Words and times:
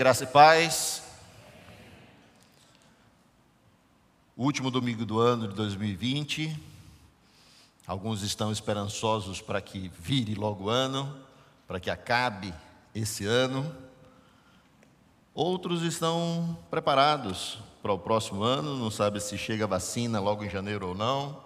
graça 0.00 0.24
e 0.24 0.26
paz. 0.26 1.02
Último 4.34 4.70
domingo 4.70 5.04
do 5.04 5.18
ano 5.18 5.46
de 5.46 5.54
2020. 5.54 6.58
Alguns 7.86 8.22
estão 8.22 8.50
esperançosos 8.50 9.42
para 9.42 9.60
que 9.60 9.92
vire 10.00 10.34
logo 10.34 10.64
o 10.64 10.68
ano, 10.70 11.14
para 11.68 11.78
que 11.78 11.90
acabe 11.90 12.54
esse 12.94 13.26
ano. 13.26 13.76
Outros 15.34 15.82
estão 15.82 16.56
preparados 16.70 17.58
para 17.82 17.92
o 17.92 17.98
próximo 17.98 18.42
ano, 18.42 18.78
não 18.78 18.90
sabe 18.90 19.20
se 19.20 19.36
chega 19.36 19.64
a 19.64 19.68
vacina 19.68 20.18
logo 20.18 20.42
em 20.42 20.48
janeiro 20.48 20.88
ou 20.88 20.94
não. 20.94 21.44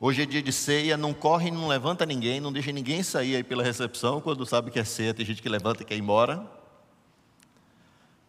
Hoje 0.00 0.22
é 0.22 0.26
dia 0.26 0.42
de 0.42 0.50
ceia, 0.52 0.96
não 0.96 1.14
corre, 1.14 1.52
não 1.52 1.68
levanta 1.68 2.04
ninguém, 2.04 2.40
não 2.40 2.52
deixa 2.52 2.72
ninguém 2.72 3.04
sair 3.04 3.36
aí 3.36 3.44
pela 3.44 3.62
recepção 3.62 4.20
quando 4.20 4.44
sabe 4.44 4.72
que 4.72 4.80
é 4.80 4.84
ceia. 4.84 5.14
Tem 5.14 5.24
gente 5.24 5.40
que 5.40 5.48
levanta 5.48 5.84
e 5.84 5.86
quer 5.86 5.94
ir 5.94 6.00
embora. 6.00 6.63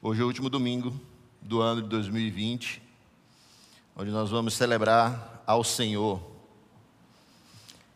Hoje 0.08 0.22
é 0.22 0.24
o 0.24 0.28
último 0.28 0.52
domingo 0.52 0.94
do 1.42 1.64
ano 1.64 1.82
de 1.82 1.90
2020, 1.90 2.80
onde 3.96 4.12
nós 4.12 4.30
vamos 4.30 4.54
celebrar 4.54 5.42
ao 5.48 5.64
Senhor. 5.64 6.22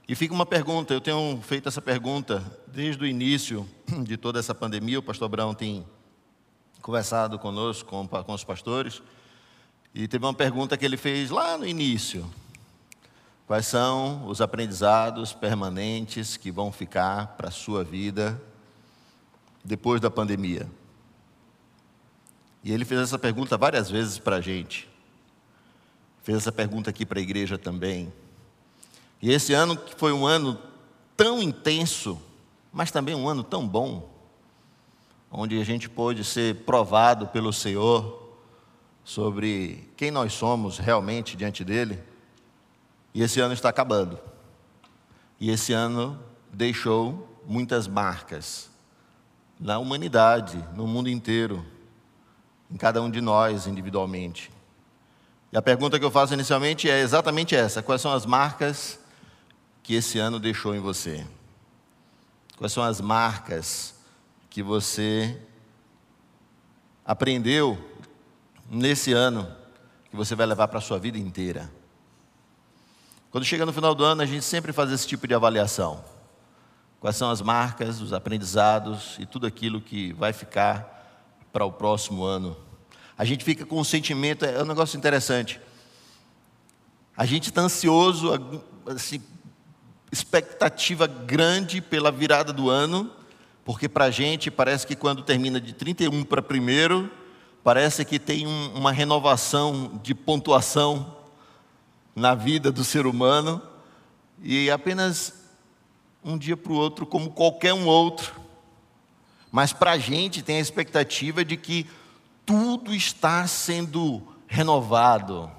E 0.08 0.16
fica 0.16 0.34
uma 0.34 0.44
pergunta, 0.44 0.92
eu 0.92 1.00
tenho 1.00 1.40
feito 1.44 1.70
essa 1.70 1.80
pergunta 1.80 2.44
desde 2.66 3.04
o 3.04 3.06
início 3.06 3.70
de 4.04 4.18
toda 4.18 4.40
essa 4.40 4.56
pandemia. 4.56 4.98
O 4.98 5.04
pastor 5.04 5.28
Abraão 5.28 5.54
tem 5.54 5.86
conversado 6.82 7.38
conosco, 7.38 7.88
com, 7.88 8.08
com 8.08 8.34
os 8.34 8.44
pastores, 8.44 9.04
e 9.94 10.08
teve 10.08 10.26
uma 10.26 10.34
pergunta 10.34 10.76
que 10.76 10.86
ele 10.86 10.98
fez 10.98 11.30
lá 11.30 11.60
no 11.60 11.68
início. 11.68 12.28
Quais 13.46 13.68
são 13.68 14.26
os 14.26 14.42
aprendizados 14.42 15.32
permanentes 15.32 16.38
que 16.38 16.50
vão 16.50 16.72
ficar 16.72 17.38
para 17.38 17.50
a 17.50 17.52
sua 17.52 17.84
vida 17.84 18.42
depois 19.64 20.02
da 20.02 20.10
pandemia? 20.10 20.68
E 22.64 22.72
ele 22.72 22.86
fez 22.86 23.02
essa 23.02 23.18
pergunta 23.18 23.58
várias 23.58 23.90
vezes 23.90 24.20
para 24.20 24.38
a 24.38 24.42
gente. 24.42 24.90
Fez 26.24 26.38
essa 26.38 26.52
pergunta 26.52 26.90
aqui 26.90 27.06
para 27.06 27.20
a 27.20 27.22
igreja 27.22 27.58
também. 27.58 28.12
E 29.22 29.32
esse 29.32 29.54
ano 29.54 29.78
que 29.78 29.96
foi 29.96 30.12
um 30.12 30.26
ano 30.26 30.60
tão 31.16 31.42
intenso, 31.42 32.22
mas 32.72 32.92
também 32.92 33.16
um 33.16 33.28
ano 33.28 33.44
tão 33.44 33.68
bom, 33.68 34.10
onde 35.32 35.60
a 35.60 35.64
gente 35.64 35.90
pôde 35.90 36.24
ser 36.24 36.56
provado 36.64 37.28
pelo 37.28 37.52
Senhor 37.52 38.38
sobre 39.04 39.90
quem 39.96 40.12
nós 40.12 40.34
somos 40.34 40.78
realmente 40.78 41.36
diante 41.36 41.64
dele. 41.64 42.02
E 43.14 43.22
esse 43.22 43.40
ano 43.40 43.54
está 43.54 43.70
acabando. 43.70 44.20
E 45.40 45.50
esse 45.50 45.74
ano 45.74 46.20
deixou 46.52 47.28
muitas 47.48 47.88
marcas 47.88 48.70
na 49.60 49.78
humanidade, 49.80 50.64
no 50.76 50.88
mundo 50.88 51.10
inteiro, 51.10 51.66
em 52.72 52.78
cada 52.78 53.02
um 53.02 53.10
de 53.10 53.22
nós 53.22 53.68
individualmente. 53.68 54.52
E 55.52 55.58
a 55.58 55.62
pergunta 55.62 55.98
que 55.98 56.06
eu 56.06 56.12
faço 56.12 56.34
inicialmente 56.34 56.90
é 56.90 57.00
exatamente 57.00 57.56
essa: 57.56 57.82
quais 57.82 58.02
são 58.02 58.14
as 58.14 58.26
marcas 58.26 59.00
que 59.82 59.96
esse 59.96 60.20
ano 60.20 60.40
deixou 60.40 60.76
em 60.76 60.80
você? 60.80 61.26
Quais 62.58 62.72
são 62.72 62.84
as 62.84 63.02
marcas 63.02 63.96
que 64.50 64.62
você 64.62 65.42
aprendeu 67.06 67.78
nesse 68.70 69.14
ano 69.14 69.50
que 70.10 70.16
você 70.16 70.36
vai 70.36 70.46
levar 70.46 70.68
para 70.68 70.80
a 70.80 70.82
sua 70.82 71.00
vida 71.00 71.18
inteira? 71.18 71.72
Quando 73.32 73.46
chega 73.46 73.66
no 73.66 73.74
final 73.74 73.96
do 73.96 74.04
ano, 74.04 74.22
a 74.22 74.26
gente 74.26 74.44
sempre 74.44 74.74
faz 74.74 74.92
esse 74.92 75.08
tipo 75.08 75.28
de 75.28 75.34
avaliação. 75.34 76.04
Quais 77.00 77.16
são 77.16 77.32
as 77.32 77.42
marcas, 77.42 78.02
os 78.02 78.12
aprendizados 78.12 79.16
e 79.20 79.26
tudo 79.26 79.48
aquilo 79.48 79.80
que 79.80 80.12
vai 80.14 80.34
ficar 80.34 80.99
para 81.52 81.66
o 81.66 81.72
próximo 81.72 82.24
ano. 82.24 82.56
A 83.18 83.26
gente 83.26 83.44
fica 83.44 83.66
com 83.66 83.80
um 83.80 83.84
sentimento, 83.84 84.46
é 84.46 84.62
um 84.62 84.66
negócio 84.66 84.98
interessante. 84.98 85.60
A 87.16 87.26
gente 87.26 87.50
está 87.50 87.62
ansioso, 87.62 88.32
assim, 88.86 89.22
expectativa 90.12 91.06
grande 91.06 91.82
pela 91.82 92.12
virada 92.12 92.54
do 92.54 92.70
ano, 92.70 93.12
porque 93.66 93.90
para 93.90 94.06
a 94.06 94.12
gente 94.12 94.50
parece 94.50 94.88
que 94.88 94.96
quando 94.96 95.22
termina 95.22 95.60
de 95.60 95.74
31 95.74 96.24
para 96.24 96.42
1, 96.42 97.10
parece 97.64 98.06
que 98.06 98.18
tem 98.18 98.48
um, 98.48 98.74
uma 98.74 98.92
renovação 98.92 100.00
de 100.02 100.16
pontuação 100.16 101.18
na 102.16 102.34
vida 102.34 102.72
do 102.72 102.84
ser 102.84 103.06
humano 103.06 103.62
e 104.42 104.72
apenas 104.72 105.34
um 106.24 106.38
dia 106.38 106.58
para 106.58 106.72
o 106.72 106.76
outro, 106.76 107.06
como 107.06 107.32
qualquer 107.32 107.74
um 107.74 107.86
outro. 107.86 108.39
Mas 109.52 109.74
para 109.74 109.92
a 109.92 109.98
gente 109.98 110.42
tem 110.42 110.58
a 110.58 110.62
expectativa 110.62 111.44
de 111.44 111.58
que 111.58 111.88
tudo 112.46 112.94
está 112.94 113.46
sendo 113.48 114.22
renovado. 114.48 115.52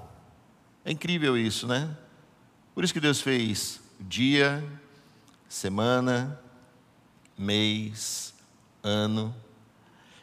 É 0.83 0.91
incrível 0.91 1.37
isso, 1.37 1.67
né? 1.67 1.89
Por 2.73 2.83
isso 2.83 2.93
que 2.93 2.99
Deus 2.99 3.21
fez 3.21 3.79
dia, 3.99 4.63
semana, 5.47 6.39
mês, 7.37 8.33
ano. 8.83 9.35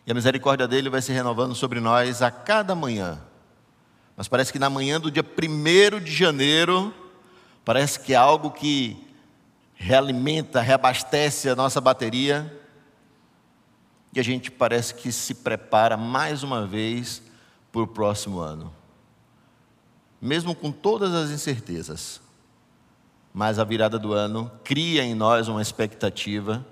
E 0.07 0.11
a 0.11 0.15
misericórdia 0.15 0.67
dele 0.67 0.89
vai 0.89 1.03
se 1.03 1.13
renovando 1.13 1.55
sobre 1.55 1.81
nós 1.81 2.23
a 2.23 2.31
cada 2.31 2.75
manhã. 2.75 3.21
Mas 4.17 4.27
parece 4.27 4.53
que 4.53 4.59
na 4.59 4.69
manhã 4.69 5.01
do 5.01 5.11
dia 5.11 5.23
1 5.25 6.01
de 6.01 6.13
janeiro, 6.13 6.93
parece 7.65 8.01
que 8.01 8.15
é 8.15 8.17
algo 8.17 8.51
que 8.51 8.97
realimenta, 9.75 10.61
reabastece 10.61 11.49
a 11.49 11.55
nossa 11.55 11.81
bateria. 11.81 12.58
E 14.13 14.21
a 14.21 14.23
gente 14.23 14.51
parece 14.51 14.95
que 14.95 15.13
se 15.13 15.35
prepara 15.35 15.97
mais 15.97 16.43
uma 16.43 16.67
vez 16.67 17.23
para 17.71 17.83
o 17.83 17.87
próximo 17.87 18.41
ano. 18.41 18.73
Mesmo 20.21 20.55
com 20.55 20.73
todas 20.73 21.15
as 21.15 21.31
incertezas. 21.31 22.21
Mas 23.33 23.59
a 23.59 23.65
virada 23.65 23.99
do 23.99 24.13
ano 24.13 24.51
cria 24.65 25.05
em 25.05 25.15
nós 25.15 25.49
uma 25.49 25.63
expectativa 25.63 26.65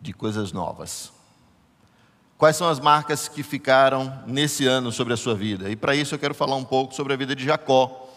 de 0.00 0.12
coisas 0.12 0.52
novas. 0.52 1.12
Quais 2.38 2.56
são 2.56 2.68
as 2.68 2.78
marcas 2.78 3.28
que 3.28 3.42
ficaram 3.42 4.22
nesse 4.26 4.66
ano 4.66 4.92
sobre 4.92 5.14
a 5.14 5.16
sua 5.16 5.34
vida? 5.34 5.70
E 5.70 5.76
para 5.76 5.96
isso 5.96 6.14
eu 6.14 6.18
quero 6.18 6.34
falar 6.34 6.54
um 6.56 6.64
pouco 6.64 6.94
sobre 6.94 7.12
a 7.12 7.16
vida 7.16 7.34
de 7.34 7.44
Jacó. 7.44 8.08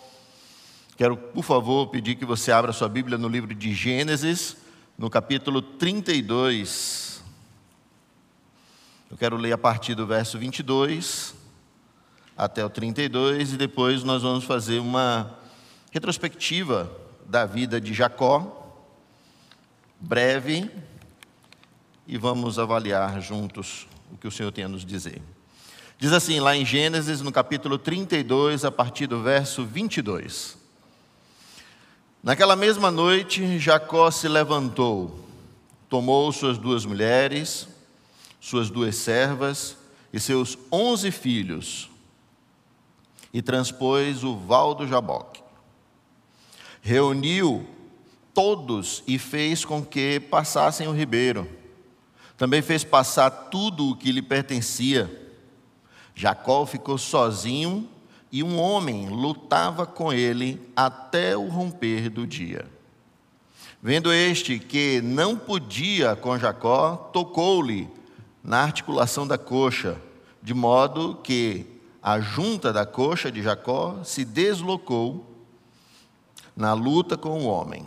Quero, 0.98 1.16
por 1.16 1.44
favor, 1.44 1.88
pedir 1.88 2.16
que 2.16 2.26
você 2.26 2.52
abra 2.52 2.74
sua 2.74 2.90
Bíblia 2.90 3.18
no 3.18 3.30
livro 3.30 3.56
de 3.56 3.74
Gênesis, 3.74 4.58
no 4.98 5.10
capítulo 5.10 5.62
32. 5.62 7.09
Eu 9.10 9.18
quero 9.18 9.38
ler 9.38 9.52
a 9.52 9.58
partir 9.58 9.96
do 9.96 10.06
verso 10.06 10.38
22 10.38 11.34
até 12.38 12.64
o 12.64 12.70
32 12.70 13.54
e 13.54 13.58
depois 13.58 14.04
nós 14.04 14.22
vamos 14.22 14.44
fazer 14.44 14.78
uma 14.78 15.36
retrospectiva 15.92 16.92
da 17.26 17.44
vida 17.44 17.82
de 17.82 17.92
Jacó, 17.92 18.72
breve, 20.00 20.70
e 22.08 22.20
vamos 22.20 22.60
avaliar 22.60 23.20
juntos 23.20 23.88
o 24.12 24.18
que 24.18 24.28
o 24.28 24.32
Senhor 24.32 24.52
tem 24.52 24.66
a 24.66 24.70
nos 24.70 24.86
dizer. 24.86 25.20
Diz 25.98 26.14
assim, 26.14 26.40
lá 26.40 26.56
em 26.56 26.64
Gênesis, 26.64 27.20
no 27.20 27.32
capítulo 27.32 27.80
32, 27.80 28.64
a 28.64 28.72
partir 28.72 29.08
do 29.08 29.24
verso 29.24 29.66
22. 29.66 30.56
Naquela 32.22 32.56
mesma 32.56 32.92
noite, 32.92 33.58
Jacó 33.58 34.12
se 34.12 34.28
levantou, 34.28 35.28
tomou 35.90 36.32
suas 36.32 36.60
duas 36.60 36.86
mulheres, 36.86 37.68
suas 38.40 38.70
duas 38.70 38.96
servas 38.96 39.78
e 40.12 40.20
seus 40.20 40.58
onze 40.72 41.12
filhos, 41.12 41.90
e 43.34 43.42
transpôs 43.42 44.24
o 44.24 44.36
val 44.38 44.74
do 44.74 44.88
Jaboque. 44.88 45.44
Reuniu 46.82 47.68
todos 48.34 49.04
e 49.06 49.20
fez 49.20 49.64
com 49.64 49.86
que 49.86 50.20
passassem 50.20 50.88
o 50.88 50.94
ribeiro 50.94 51.60
também 52.40 52.62
fez 52.62 52.86
passar 52.86 53.30
tudo 53.30 53.90
o 53.90 53.96
que 53.98 54.14
lhe 54.14 54.22
pertencia. 54.22 55.12
Jacó 56.16 56.66
ficou 56.66 56.98
sozinho 56.98 57.86
e 58.32 58.42
um 58.42 58.58
homem 58.58 59.10
lutava 59.10 59.86
com 59.86 60.14
ele 60.14 60.58
até 60.74 61.36
o 61.36 61.50
romper 61.50 62.10
do 62.10 62.26
dia. 62.26 62.66
Vendo 63.84 64.14
este 64.14 64.58
que 64.58 65.02
não 65.02 65.36
podia 65.36 66.16
com 66.16 66.40
Jacó, 66.40 66.96
tocou-lhe 67.12 67.90
na 68.50 68.64
articulação 68.64 69.28
da 69.28 69.38
coxa, 69.38 69.96
de 70.42 70.56
modo 70.56 71.20
que 71.24 71.68
a 72.02 72.20
junta 72.20 72.74
da 72.74 72.84
coxa 72.84 73.32
de 73.32 73.44
Jacó 73.44 74.04
se 74.04 74.26
deslocou 74.26 75.24
na 76.58 76.74
luta 76.74 77.16
com 77.16 77.44
o 77.44 77.46
homem. 77.46 77.86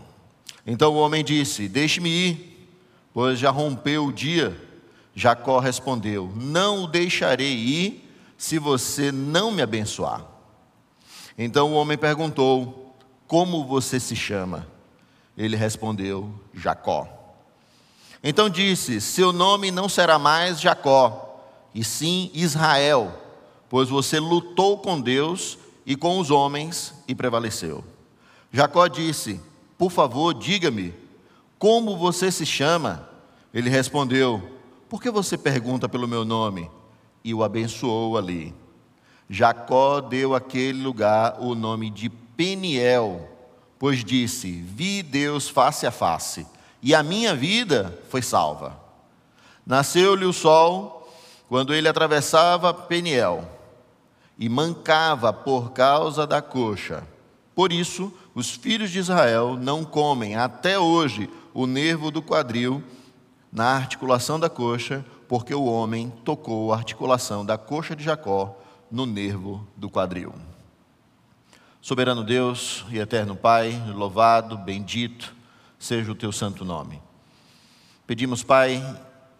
Então 0.64 0.92
o 0.92 0.98
homem 0.98 1.24
disse: 1.24 1.68
Deixe-me 1.68 2.08
ir 2.08 2.52
pois 3.12 3.40
já 3.40 3.50
rompeu 3.50 4.06
o 4.06 4.12
dia. 4.12 4.56
Jacó 5.16 5.58
respondeu: 5.58 6.32
Não 6.36 6.84
o 6.84 6.86
deixarei 6.86 7.54
ir 7.54 8.08
se 8.38 8.56
você 8.56 9.10
não 9.10 9.50
me 9.50 9.62
abençoar. 9.62 10.24
Então 11.36 11.72
o 11.72 11.74
homem 11.74 11.98
perguntou: 11.98 12.94
Como 13.26 13.64
você 13.64 13.98
se 13.98 14.14
chama? 14.14 14.64
Ele 15.36 15.56
respondeu: 15.56 16.32
Jacó. 16.54 17.21
Então 18.22 18.48
disse: 18.48 19.00
Seu 19.00 19.32
nome 19.32 19.70
não 19.70 19.88
será 19.88 20.18
mais 20.18 20.60
Jacó, 20.60 21.40
e 21.74 21.82
sim 21.82 22.30
Israel, 22.32 23.12
pois 23.68 23.88
você 23.88 24.20
lutou 24.20 24.78
com 24.78 25.00
Deus 25.00 25.58
e 25.84 25.96
com 25.96 26.18
os 26.18 26.30
homens 26.30 26.94
e 27.08 27.14
prevaleceu. 27.14 27.82
Jacó 28.52 28.86
disse: 28.86 29.40
Por 29.76 29.90
favor, 29.90 30.34
diga-me, 30.34 30.94
como 31.58 31.96
você 31.96 32.30
se 32.30 32.46
chama? 32.46 33.08
Ele 33.52 33.68
respondeu: 33.68 34.42
Por 34.88 35.02
que 35.02 35.10
você 35.10 35.36
pergunta 35.36 35.88
pelo 35.88 36.06
meu 36.06 36.24
nome? 36.24 36.70
E 37.24 37.32
o 37.32 37.42
abençoou 37.42 38.16
ali. 38.16 38.54
Jacó 39.28 40.00
deu 40.00 40.34
àquele 40.34 40.82
lugar 40.82 41.36
o 41.40 41.54
nome 41.54 41.88
de 41.88 42.08
Peniel, 42.08 43.28
pois 43.78 44.04
disse: 44.04 44.50
Vi 44.50 45.02
Deus 45.02 45.48
face 45.48 45.86
a 45.86 45.90
face, 45.90 46.46
e 46.82 46.94
a 46.94 47.02
minha 47.02 47.34
vida 47.34 47.96
foi 48.08 48.20
salva. 48.20 48.76
Nasceu-lhe 49.64 50.24
o 50.24 50.32
sol 50.32 51.08
quando 51.48 51.72
ele 51.72 51.86
atravessava 51.86 52.74
Peniel 52.74 53.48
e 54.36 54.48
mancava 54.48 55.32
por 55.32 55.70
causa 55.70 56.26
da 56.26 56.42
coxa. 56.42 57.06
Por 57.54 57.72
isso, 57.72 58.12
os 58.34 58.50
filhos 58.50 58.90
de 58.90 58.98
Israel 58.98 59.56
não 59.56 59.84
comem 59.84 60.34
até 60.34 60.78
hoje 60.78 61.30
o 61.54 61.66
nervo 61.66 62.10
do 62.10 62.20
quadril 62.20 62.82
na 63.52 63.76
articulação 63.76 64.40
da 64.40 64.48
coxa, 64.48 65.04
porque 65.28 65.54
o 65.54 65.64
homem 65.64 66.10
tocou 66.24 66.72
a 66.72 66.76
articulação 66.78 67.44
da 67.44 67.56
coxa 67.56 67.94
de 67.94 68.02
Jacó 68.02 68.58
no 68.90 69.06
nervo 69.06 69.64
do 69.76 69.88
quadril. 69.88 70.34
Soberano 71.80 72.24
Deus 72.24 72.84
e 72.90 72.98
eterno 72.98 73.36
Pai, 73.36 73.80
louvado, 73.94 74.56
bendito 74.56 75.41
seja 75.82 76.12
o 76.12 76.14
teu 76.14 76.30
santo 76.30 76.64
nome. 76.64 77.02
Pedimos, 78.06 78.44
Pai, 78.44 78.80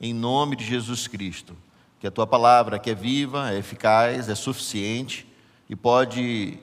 em 0.00 0.12
nome 0.12 0.56
de 0.56 0.65
Jesus 0.65 1.06
Cristo, 1.06 1.56
que 2.00 2.06
a 2.06 2.11
tua 2.11 2.27
palavra, 2.27 2.81
que 2.81 2.91
é 2.91 2.94
viva, 2.97 3.53
é 3.53 3.59
eficaz, 3.59 4.29
é 4.29 4.35
suficiente 4.35 5.25
e 5.71 5.77
pode 5.77 6.59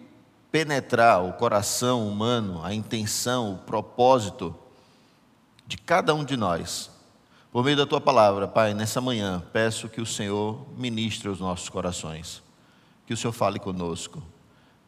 penetrar 0.51 1.23
o 1.23 1.31
coração 1.31 2.05
humano, 2.05 2.59
a 2.61 2.73
intenção, 2.73 3.53
o 3.53 3.57
propósito 3.59 4.53
de 5.65 5.77
cada 5.77 6.13
um 6.13 6.25
de 6.25 6.35
nós. 6.35 6.91
Por 7.49 7.63
meio 7.63 7.77
da 7.77 7.85
tua 7.85 8.01
palavra, 8.01 8.49
Pai, 8.49 8.73
nessa 8.73 8.99
manhã, 8.99 9.41
peço 9.53 9.87
que 9.87 10.01
o 10.01 10.05
Senhor 10.05 10.67
ministre 10.75 11.29
os 11.29 11.39
nossos 11.39 11.69
corações, 11.69 12.43
que 13.07 13.13
o 13.13 13.17
Senhor 13.17 13.31
fale 13.31 13.59
conosco, 13.59 14.21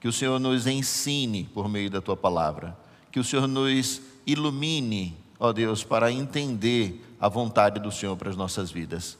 que 0.01 0.07
o 0.09 0.11
Senhor 0.11 0.37
nos 0.37 0.67
ensine 0.67 1.45
por 1.45 1.69
meio 1.69 1.89
da 1.89 2.01
tua 2.01 2.17
palavra, 2.17 2.77
que 3.09 3.21
o 3.21 3.23
Senhor 3.23 3.47
nos 3.47 4.10
ilumine, 4.25 5.17
ó 5.39 5.51
Deus, 5.51 5.83
para 5.83 6.11
entender 6.11 7.15
a 7.19 7.27
vontade 7.27 7.79
do 7.79 7.91
Senhor 7.91 8.15
para 8.15 8.29
as 8.29 8.35
nossas 8.35 8.71
vidas. 8.71 9.17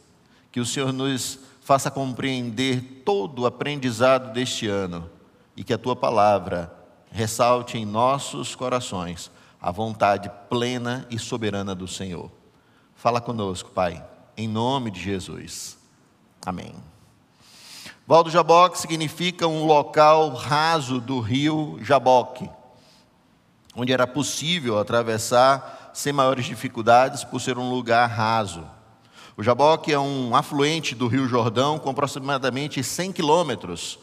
Que 0.51 0.59
o 0.59 0.65
Senhor 0.65 0.91
nos 0.91 1.39
faça 1.61 1.91
compreender 1.91 3.03
todo 3.05 3.43
o 3.43 3.45
aprendizado 3.45 4.33
deste 4.33 4.67
ano 4.67 5.09
e 5.55 5.63
que 5.63 5.73
a 5.73 5.77
tua 5.77 5.95
palavra 5.95 6.73
ressalte 7.11 7.77
em 7.77 7.85
nossos 7.85 8.55
corações 8.55 9.31
a 9.61 9.71
vontade 9.71 10.31
plena 10.49 11.05
e 11.09 11.19
soberana 11.19 11.75
do 11.75 11.87
Senhor. 11.87 12.31
Fala 12.95 13.21
conosco, 13.21 13.69
Pai, 13.69 14.03
em 14.35 14.47
nome 14.47 14.89
de 14.89 14.99
Jesus. 14.99 15.77
Amém. 16.43 16.73
Val 18.07 18.23
do 18.23 18.29
Jaboque 18.29 18.79
significa 18.79 19.47
um 19.47 19.65
local 19.65 20.29
raso 20.33 20.99
do 20.99 21.19
rio 21.19 21.77
Jaboque, 21.81 22.49
onde 23.75 23.93
era 23.93 24.05
possível 24.05 24.79
atravessar 24.79 25.91
sem 25.93 26.11
maiores 26.11 26.45
dificuldades 26.45 27.23
por 27.23 27.39
ser 27.39 27.57
um 27.57 27.69
lugar 27.69 28.07
raso. 28.07 28.65
O 29.37 29.43
Jaboque 29.43 29.93
é 29.93 29.99
um 29.99 30.35
afluente 30.35 30.93
do 30.93 31.07
rio 31.07 31.27
Jordão 31.27 31.79
com 31.79 31.89
aproximadamente 31.89 32.83
100 32.83 33.13
quilômetros 33.13 33.97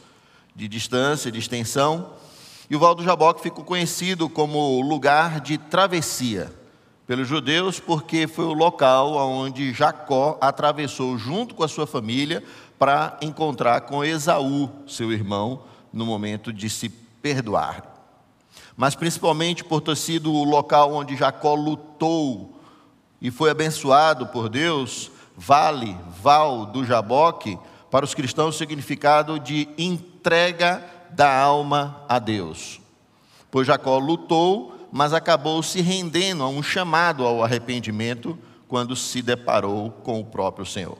de 0.54 0.66
distância, 0.66 1.30
de 1.30 1.38
extensão, 1.38 2.10
e 2.70 2.76
o 2.76 2.78
Val 2.78 2.94
do 2.94 3.04
Jaboque 3.04 3.42
ficou 3.42 3.64
conhecido 3.64 4.28
como 4.28 4.80
lugar 4.82 5.40
de 5.40 5.56
travessia 5.56 6.52
pelos 7.06 7.26
judeus, 7.26 7.80
porque 7.80 8.26
foi 8.26 8.44
o 8.44 8.52
local 8.52 9.14
onde 9.16 9.72
Jacó 9.72 10.36
atravessou 10.40 11.16
junto 11.16 11.54
com 11.54 11.64
a 11.64 11.68
sua 11.68 11.86
família 11.86 12.44
para 12.78 13.16
encontrar 13.22 13.82
com 13.82 14.04
Esaú, 14.04 14.70
seu 14.86 15.10
irmão, 15.10 15.62
no 15.90 16.04
momento 16.04 16.52
de 16.52 16.68
se 16.68 16.88
perdoar. 16.88 17.97
Mas 18.78 18.94
principalmente 18.94 19.64
por 19.64 19.80
ter 19.80 19.96
sido 19.96 20.32
o 20.32 20.44
local 20.44 20.94
onde 20.94 21.16
Jacó 21.16 21.52
lutou 21.56 22.60
e 23.20 23.28
foi 23.28 23.50
abençoado 23.50 24.28
por 24.28 24.48
Deus, 24.48 25.10
vale, 25.36 25.96
val 26.22 26.64
do 26.64 26.84
Jaboque, 26.84 27.58
para 27.90 28.04
os 28.04 28.14
cristãos 28.14 28.54
o 28.54 28.58
significado 28.58 29.40
de 29.40 29.68
entrega 29.76 30.86
da 31.10 31.36
alma 31.36 32.04
a 32.08 32.20
Deus. 32.20 32.80
Pois 33.50 33.66
Jacó 33.66 33.98
lutou, 33.98 34.88
mas 34.92 35.12
acabou 35.12 35.60
se 35.60 35.80
rendendo 35.80 36.44
a 36.44 36.48
um 36.48 36.62
chamado 36.62 37.26
ao 37.26 37.42
arrependimento 37.42 38.38
quando 38.68 38.94
se 38.94 39.20
deparou 39.20 39.90
com 39.90 40.20
o 40.20 40.24
próprio 40.24 40.64
Senhor. 40.64 40.98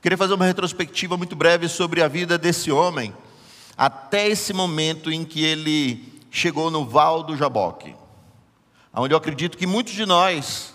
Queria 0.00 0.16
fazer 0.16 0.32
uma 0.32 0.46
retrospectiva 0.46 1.18
muito 1.18 1.36
breve 1.36 1.68
sobre 1.68 2.02
a 2.02 2.08
vida 2.08 2.38
desse 2.38 2.72
homem, 2.72 3.14
até 3.76 4.26
esse 4.26 4.54
momento 4.54 5.12
em 5.12 5.22
que 5.22 5.44
ele 5.44 6.11
chegou 6.32 6.70
no 6.70 6.86
Val 6.86 7.22
do 7.22 7.36
Jaboque, 7.36 7.94
onde 8.94 9.12
eu 9.12 9.18
acredito 9.18 9.58
que 9.58 9.66
muitos 9.66 9.92
de 9.92 10.06
nós, 10.06 10.72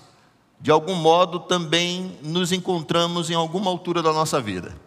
de 0.61 0.69
algum 0.69 0.93
modo, 0.93 1.39
também 1.39 2.15
nos 2.21 2.51
encontramos 2.51 3.31
em 3.31 3.33
alguma 3.33 3.71
altura 3.71 4.03
da 4.03 4.13
nossa 4.13 4.39
vida. 4.39 4.77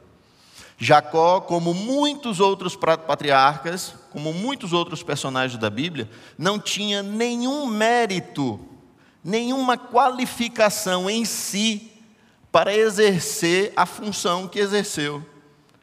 Jacó, 0.78 1.40
como 1.40 1.74
muitos 1.74 2.38
outros 2.38 2.76
patriarcas, 2.76 3.94
como 4.12 4.32
muitos 4.32 4.72
outros 4.72 5.02
personagens 5.02 5.60
da 5.60 5.68
Bíblia, 5.68 6.08
não 6.38 6.58
tinha 6.58 7.02
nenhum 7.02 7.66
mérito, 7.66 8.58
nenhuma 9.22 9.76
qualificação 9.76 11.10
em 11.10 11.24
si 11.24 11.90
para 12.50 12.74
exercer 12.74 13.72
a 13.76 13.84
função 13.84 14.46
que 14.46 14.60
exerceu. 14.60 15.22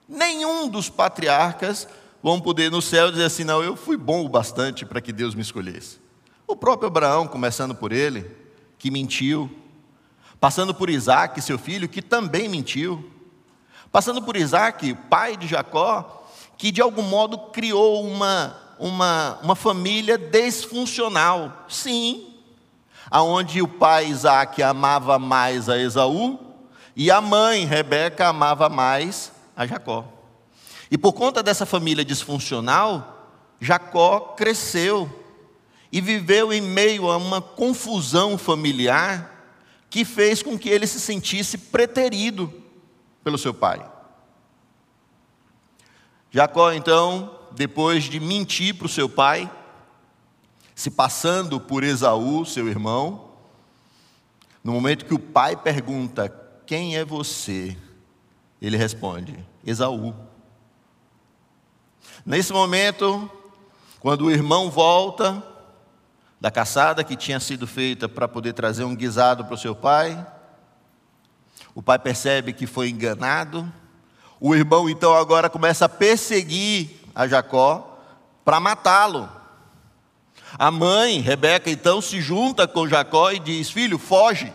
Nenhum 0.08 0.70
dos 0.70 0.90
patriarcas 0.90 1.88
vão 2.28 2.42
poder 2.42 2.72
no 2.72 2.82
céu 2.82 3.12
dizer 3.12 3.26
assim: 3.26 3.44
não, 3.44 3.64
eu 3.64 3.76
fui 3.76 3.98
bom 3.98 4.26
o 4.26 4.30
bastante 4.30 4.86
para 4.86 5.02
que 5.02 5.12
Deus 5.12 5.36
me 5.36 5.42
escolhesse. 5.42 6.00
O 6.46 6.56
próprio 6.56 6.88
Abraão, 6.88 7.28
começando 7.28 7.76
por 7.76 7.92
ele, 7.92 8.30
que 8.78 8.92
mentiu, 8.92 9.50
passando 10.40 10.74
por 10.74 10.90
Isaac, 10.90 11.42
seu 11.42 11.58
filho, 11.58 11.90
que 11.90 12.02
também 12.02 12.48
mentiu 12.48 13.12
Passando 13.92 14.22
por 14.22 14.36
Isaac, 14.36 14.94
pai 15.10 15.38
de 15.38 15.48
Jacó, 15.48 16.28
que 16.58 16.72
de 16.72 16.82
algum 16.82 17.02
modo 17.02 17.38
criou 17.52 18.06
uma, 18.06 18.56
uma, 18.78 19.40
uma 19.42 19.56
família 19.56 20.18
desfuncional. 20.18 21.66
Sim, 21.70 22.34
aonde 23.10 23.62
o 23.62 23.68
pai 23.68 24.08
Isaac 24.08 24.62
amava 24.62 25.18
mais 25.18 25.70
a 25.70 25.78
Esaú 25.78 26.38
e 26.96 27.10
a 27.10 27.22
mãe 27.22 27.66
Rebeca 27.66 28.28
amava 28.28 28.68
mais 28.68 29.32
a 29.56 29.66
Jacó. 29.66 30.06
E 30.90 30.98
por 30.98 31.14
conta 31.14 31.44
dessa 31.44 31.66
família 31.66 32.04
disfuncional, 32.04 33.36
Jacó 33.60 34.20
cresceu 34.38 35.24
e 35.92 36.00
viveu 36.00 36.54
em 36.54 36.62
meio 36.62 37.10
a 37.10 37.18
uma 37.18 37.42
confusão 37.42 38.38
familiar 38.38 39.34
que 39.90 40.04
fez 40.06 40.44
com 40.44 40.58
que 40.58 40.70
ele 40.70 40.86
se 40.86 41.00
sentisse 41.00 41.58
preterido 41.58 42.54
pelo 43.24 43.38
seu 43.38 43.54
pai. 43.54 43.86
Jacó, 46.30 46.72
então, 46.72 47.40
depois 47.52 48.04
de 48.04 48.20
mentir 48.20 48.76
para 48.76 48.86
o 48.86 48.90
seu 48.90 49.10
pai, 49.10 49.50
se 50.76 50.92
passando 50.92 51.60
por 51.60 51.84
Esaú, 51.84 52.46
seu 52.46 52.68
irmão, 52.68 53.32
no 54.64 54.74
momento 54.74 55.06
que 55.06 55.14
o 55.14 55.20
pai 55.20 55.56
pergunta: 55.56 56.30
Quem 56.66 56.98
é 56.98 57.06
você? 57.06 57.76
Ele 58.62 58.78
responde: 58.78 59.38
Esaú. 59.66 60.14
Nesse 62.26 62.52
momento, 62.52 63.30
quando 64.00 64.26
o 64.26 64.32
irmão 64.32 64.70
volta 64.70 65.44
da 66.40 66.52
caçada 66.52 67.04
que 67.04 67.16
tinha 67.16 67.40
sido 67.40 67.66
feita 67.66 68.08
para 68.08 68.28
poder 68.28 68.54
trazer 68.54 68.84
um 68.84 68.96
guisado 68.96 69.46
para 69.46 69.56
o 69.56 69.58
seu 69.58 69.76
pai, 69.76 70.26
o 71.74 71.82
pai 71.82 72.00
percebe 72.00 72.54
que 72.54 72.68
foi 72.68 72.90
enganado. 72.90 73.72
O 74.40 74.56
irmão 74.56 74.90
então 74.90 75.16
agora 75.16 75.50
começa 75.50 75.86
a 75.86 75.90
perseguir 75.90 76.90
a 77.14 77.28
Jacó 77.28 78.00
para 78.46 78.60
matá-lo. 78.60 79.30
A 80.58 80.72
mãe, 80.72 81.20
Rebeca, 81.20 81.70
então 81.70 82.02
se 82.02 82.22
junta 82.22 82.68
com 82.68 82.88
Jacó 82.88 83.32
e 83.32 83.40
diz: 83.40 83.70
Filho, 83.70 83.98
foge. 83.98 84.54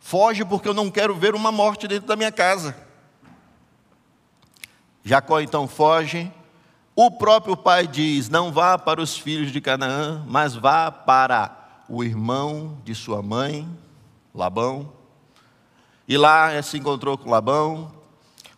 Foge 0.00 0.44
porque 0.44 0.68
eu 0.68 0.74
não 0.74 0.90
quero 0.90 1.14
ver 1.14 1.34
uma 1.34 1.52
morte 1.52 1.86
dentro 1.86 2.08
da 2.08 2.16
minha 2.16 2.32
casa. 2.32 2.74
Jacó 5.04 5.40
então 5.40 5.68
foge. 5.68 6.32
O 7.00 7.12
próprio 7.12 7.56
pai 7.56 7.86
diz: 7.86 8.28
Não 8.28 8.50
vá 8.50 8.76
para 8.76 9.00
os 9.00 9.16
filhos 9.16 9.52
de 9.52 9.60
Canaã, 9.60 10.24
mas 10.26 10.56
vá 10.56 10.90
para 10.90 11.84
o 11.88 12.02
irmão 12.02 12.76
de 12.84 12.92
sua 12.92 13.22
mãe, 13.22 13.68
Labão. 14.34 14.92
E 16.08 16.18
lá 16.18 16.60
se 16.60 16.76
encontrou 16.76 17.16
com 17.16 17.30
Labão. 17.30 17.92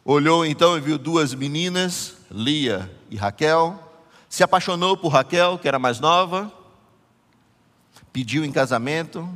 Olhou 0.02 0.46
então 0.46 0.74
e 0.78 0.80
viu 0.80 0.96
duas 0.96 1.34
meninas, 1.34 2.16
Lia 2.30 2.90
e 3.10 3.16
Raquel. 3.16 3.78
Se 4.26 4.42
apaixonou 4.42 4.96
por 4.96 5.08
Raquel, 5.08 5.58
que 5.58 5.68
era 5.68 5.78
mais 5.78 6.00
nova. 6.00 6.50
Pediu 8.10 8.42
em 8.42 8.50
casamento. 8.50 9.28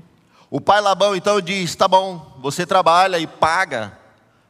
O 0.49 0.63
pai 0.63 0.81
Labão 0.81 1.15
então 1.15 1.43
diz: 1.43 1.77
Tá 1.77 1.87
bom, 1.87 2.39
você 2.41 2.65
trabalha 2.65 3.19
e 3.19 3.27
paga. 3.27 3.99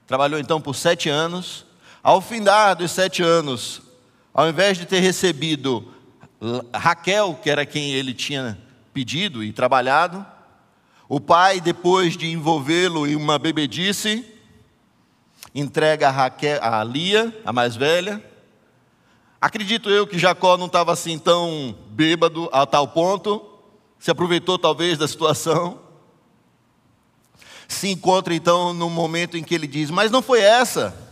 Trabalhou 0.06 0.38
então 0.38 0.60
por 0.60 0.76
sete 0.76 1.08
anos. 1.08 1.66
Ao 2.00 2.20
findar 2.20 2.76
dos 2.76 2.92
sete 2.92 3.20
anos, 3.20 3.82
ao 4.34 4.48
invés 4.48 4.76
de 4.76 4.84
ter 4.84 4.98
recebido 4.98 5.88
Raquel, 6.74 7.38
que 7.40 7.48
era 7.48 7.64
quem 7.64 7.92
ele 7.92 8.12
tinha 8.12 8.58
pedido 8.92 9.44
e 9.44 9.52
trabalhado, 9.52 10.26
o 11.08 11.20
pai, 11.20 11.60
depois 11.60 12.16
de 12.16 12.26
envolvê-lo 12.26 13.06
em 13.06 13.14
uma 13.14 13.38
bebedice, 13.38 14.24
entrega 15.54 16.08
a, 16.08 16.10
Raquel, 16.10 16.58
a 16.60 16.82
Lia, 16.82 17.32
a 17.44 17.52
mais 17.52 17.76
velha. 17.76 18.22
Acredito 19.40 19.88
eu 19.88 20.06
que 20.06 20.18
Jacó 20.18 20.56
não 20.56 20.66
estava 20.66 20.92
assim 20.92 21.18
tão 21.18 21.76
bêbado 21.90 22.48
a 22.52 22.66
tal 22.66 22.88
ponto, 22.88 23.44
se 23.98 24.10
aproveitou 24.10 24.58
talvez 24.58 24.98
da 24.98 25.06
situação. 25.06 25.78
Se 27.68 27.88
encontra 27.88 28.34
então 28.34 28.72
no 28.74 28.90
momento 28.90 29.36
em 29.36 29.44
que 29.44 29.54
ele 29.54 29.66
diz: 29.66 29.90
Mas 29.90 30.10
não 30.10 30.20
foi 30.20 30.40
essa. 30.40 31.03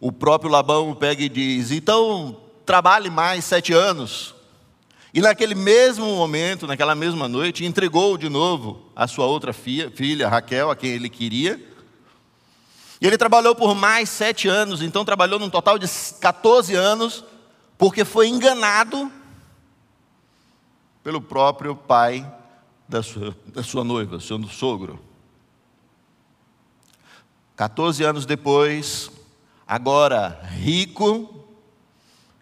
O 0.00 0.10
próprio 0.10 0.50
Labão 0.50 0.94
pega 0.94 1.22
e 1.22 1.28
diz: 1.28 1.70
Então 1.70 2.40
trabalhe 2.64 3.10
mais 3.10 3.44
sete 3.44 3.72
anos. 3.72 4.34
E 5.12 5.20
naquele 5.20 5.54
mesmo 5.54 6.06
momento, 6.06 6.66
naquela 6.66 6.94
mesma 6.94 7.28
noite, 7.28 7.64
entregou 7.64 8.16
de 8.16 8.28
novo 8.28 8.90
a 8.94 9.06
sua 9.06 9.26
outra 9.26 9.52
filha, 9.52 9.90
filha, 9.90 10.28
Raquel, 10.28 10.70
a 10.70 10.76
quem 10.76 10.90
ele 10.90 11.10
queria. 11.10 11.60
E 13.00 13.06
ele 13.06 13.18
trabalhou 13.18 13.54
por 13.54 13.74
mais 13.74 14.08
sete 14.08 14.46
anos, 14.46 14.80
então 14.82 15.04
trabalhou 15.04 15.38
num 15.38 15.50
total 15.50 15.78
de 15.78 15.86
14 16.20 16.74
anos, 16.74 17.24
porque 17.76 18.04
foi 18.04 18.28
enganado 18.28 19.10
pelo 21.02 21.20
próprio 21.20 21.74
pai 21.74 22.30
da 22.88 23.02
sua, 23.02 23.36
da 23.46 23.62
sua 23.62 23.82
noiva, 23.82 24.20
seu 24.20 24.40
sogro. 24.48 25.00
14 27.56 28.04
anos 28.04 28.26
depois, 28.26 29.10
agora 29.70 30.40
rico, 30.50 31.46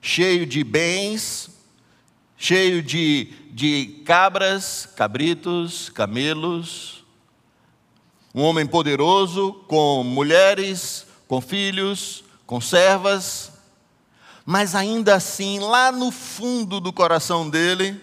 cheio 0.00 0.46
de 0.46 0.64
bens, 0.64 1.50
cheio 2.38 2.82
de, 2.82 3.30
de 3.50 4.02
cabras, 4.06 4.88
cabritos, 4.96 5.90
camelos, 5.90 7.04
um 8.34 8.40
homem 8.40 8.66
poderoso, 8.66 9.52
com 9.68 10.02
mulheres, 10.02 11.06
com 11.26 11.38
filhos, 11.38 12.24
com 12.46 12.62
servas, 12.62 13.52
mas 14.46 14.74
ainda 14.74 15.14
assim, 15.14 15.58
lá 15.58 15.92
no 15.92 16.10
fundo 16.10 16.80
do 16.80 16.94
coração 16.94 17.50
dele, 17.50 18.00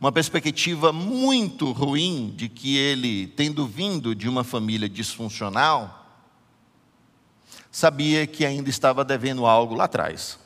uma 0.00 0.10
perspectiva 0.10 0.92
muito 0.92 1.70
ruim 1.70 2.34
de 2.34 2.48
que 2.48 2.76
ele, 2.76 3.28
tendo 3.28 3.64
vindo 3.64 4.12
de 4.12 4.28
uma 4.28 4.42
família 4.42 4.88
disfuncional, 4.88 5.99
sabia 7.70 8.26
que 8.26 8.44
ainda 8.44 8.68
estava 8.68 9.04
devendo 9.04 9.46
algo 9.46 9.74
lá 9.74 9.84
atrás 9.84 10.38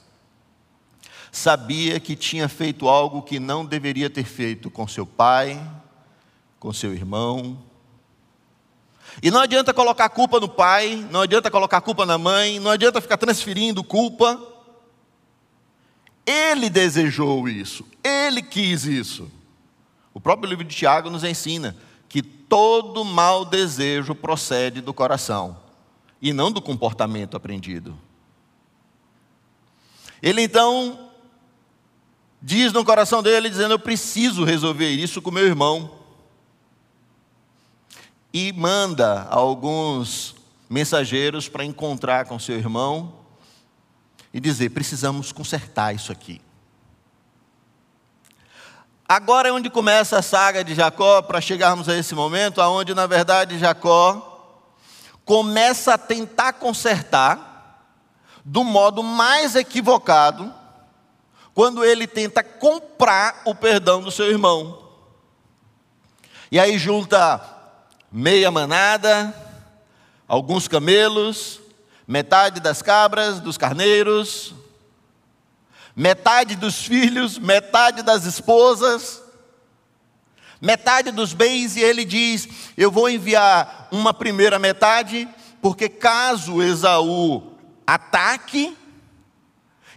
sabia 1.34 1.98
que 1.98 2.14
tinha 2.14 2.48
feito 2.48 2.88
algo 2.88 3.20
que 3.20 3.40
não 3.40 3.66
deveria 3.66 4.08
ter 4.08 4.24
feito 4.24 4.70
com 4.70 4.86
seu 4.86 5.04
pai, 5.04 5.60
com 6.60 6.72
seu 6.72 6.94
irmão. 6.94 7.58
E 9.20 9.32
não 9.32 9.40
adianta 9.40 9.74
colocar 9.74 10.08
culpa 10.10 10.38
no 10.38 10.48
pai, 10.48 11.06
não 11.10 11.22
adianta 11.22 11.50
colocar 11.50 11.80
culpa 11.80 12.06
na 12.06 12.16
mãe, 12.16 12.60
não 12.60 12.70
adianta 12.70 13.00
ficar 13.00 13.16
transferindo 13.16 13.82
culpa. 13.82 14.40
Ele 16.24 16.70
desejou 16.70 17.48
isso, 17.48 17.84
ele 18.02 18.40
quis 18.40 18.84
isso. 18.84 19.28
O 20.14 20.20
próprio 20.20 20.48
livro 20.48 20.64
de 20.64 20.74
Tiago 20.74 21.10
nos 21.10 21.24
ensina 21.24 21.76
que 22.08 22.22
todo 22.22 23.04
mau 23.04 23.44
desejo 23.44 24.14
procede 24.14 24.80
do 24.80 24.94
coração 24.94 25.63
e 26.24 26.32
não 26.32 26.50
do 26.50 26.62
comportamento 26.62 27.36
aprendido. 27.36 27.94
Ele 30.22 30.40
então 30.40 31.10
diz 32.40 32.72
no 32.72 32.82
coração 32.82 33.22
dele, 33.22 33.50
dizendo: 33.50 33.74
Eu 33.74 33.78
preciso 33.78 34.42
resolver 34.42 34.88
isso 34.88 35.20
com 35.20 35.30
meu 35.30 35.44
irmão. 35.44 35.98
E 38.32 38.54
manda 38.54 39.24
alguns 39.24 40.34
mensageiros 40.68 41.46
para 41.46 41.62
encontrar 41.62 42.24
com 42.24 42.38
seu 42.38 42.56
irmão 42.56 43.12
e 44.32 44.40
dizer: 44.40 44.70
Precisamos 44.70 45.30
consertar 45.30 45.94
isso 45.94 46.10
aqui. 46.10 46.40
Agora 49.06 49.50
é 49.50 49.52
onde 49.52 49.68
começa 49.68 50.18
a 50.18 50.22
saga 50.22 50.64
de 50.64 50.74
Jacó, 50.74 51.20
para 51.20 51.38
chegarmos 51.38 51.86
a 51.86 51.98
esse 51.98 52.14
momento, 52.14 52.62
aonde 52.62 52.94
na 52.94 53.06
verdade 53.06 53.58
Jacó 53.58 54.33
começa 55.24 55.94
a 55.94 55.98
tentar 55.98 56.54
consertar 56.54 57.52
do 58.44 58.62
modo 58.62 59.02
mais 59.02 59.56
equivocado 59.56 60.52
quando 61.54 61.84
ele 61.84 62.06
tenta 62.06 62.42
comprar 62.42 63.42
o 63.44 63.54
perdão 63.54 64.02
do 64.02 64.10
seu 64.10 64.30
irmão. 64.30 64.82
E 66.50 66.58
aí 66.58 66.76
junta 66.76 67.40
meia 68.12 68.50
manada, 68.50 69.34
alguns 70.28 70.68
camelos, 70.68 71.60
metade 72.06 72.60
das 72.60 72.82
cabras, 72.82 73.40
dos 73.40 73.56
carneiros, 73.56 74.52
metade 75.96 76.54
dos 76.54 76.84
filhos, 76.84 77.38
metade 77.38 78.02
das 78.02 78.24
esposas, 78.24 79.23
metade 80.60 81.10
dos 81.10 81.32
bens, 81.32 81.76
e 81.76 81.80
ele 81.80 82.04
diz: 82.04 82.48
Eu 82.76 82.90
vou 82.90 83.08
enviar 83.08 83.88
uma 83.90 84.12
primeira 84.14 84.58
metade, 84.58 85.28
porque 85.60 85.88
caso 85.88 86.62
Esaú 86.62 87.54
ataque, 87.86 88.76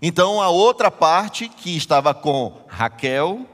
então 0.02 0.42
a 0.42 0.50
outra 0.50 0.92
parte 0.92 1.48
que 1.48 1.76
estava 1.76 2.14
com 2.14 2.62
Raquel, 2.68 3.46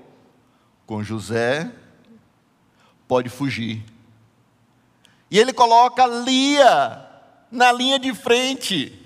com 0.85 1.03
José, 1.03 1.71
pode 3.07 3.29
fugir. 3.29 3.83
E 5.29 5.39
ele 5.39 5.53
coloca 5.53 6.05
Lia 6.05 7.07
na 7.51 7.71
linha 7.71 7.97
de 7.97 8.13
frente. 8.13 8.99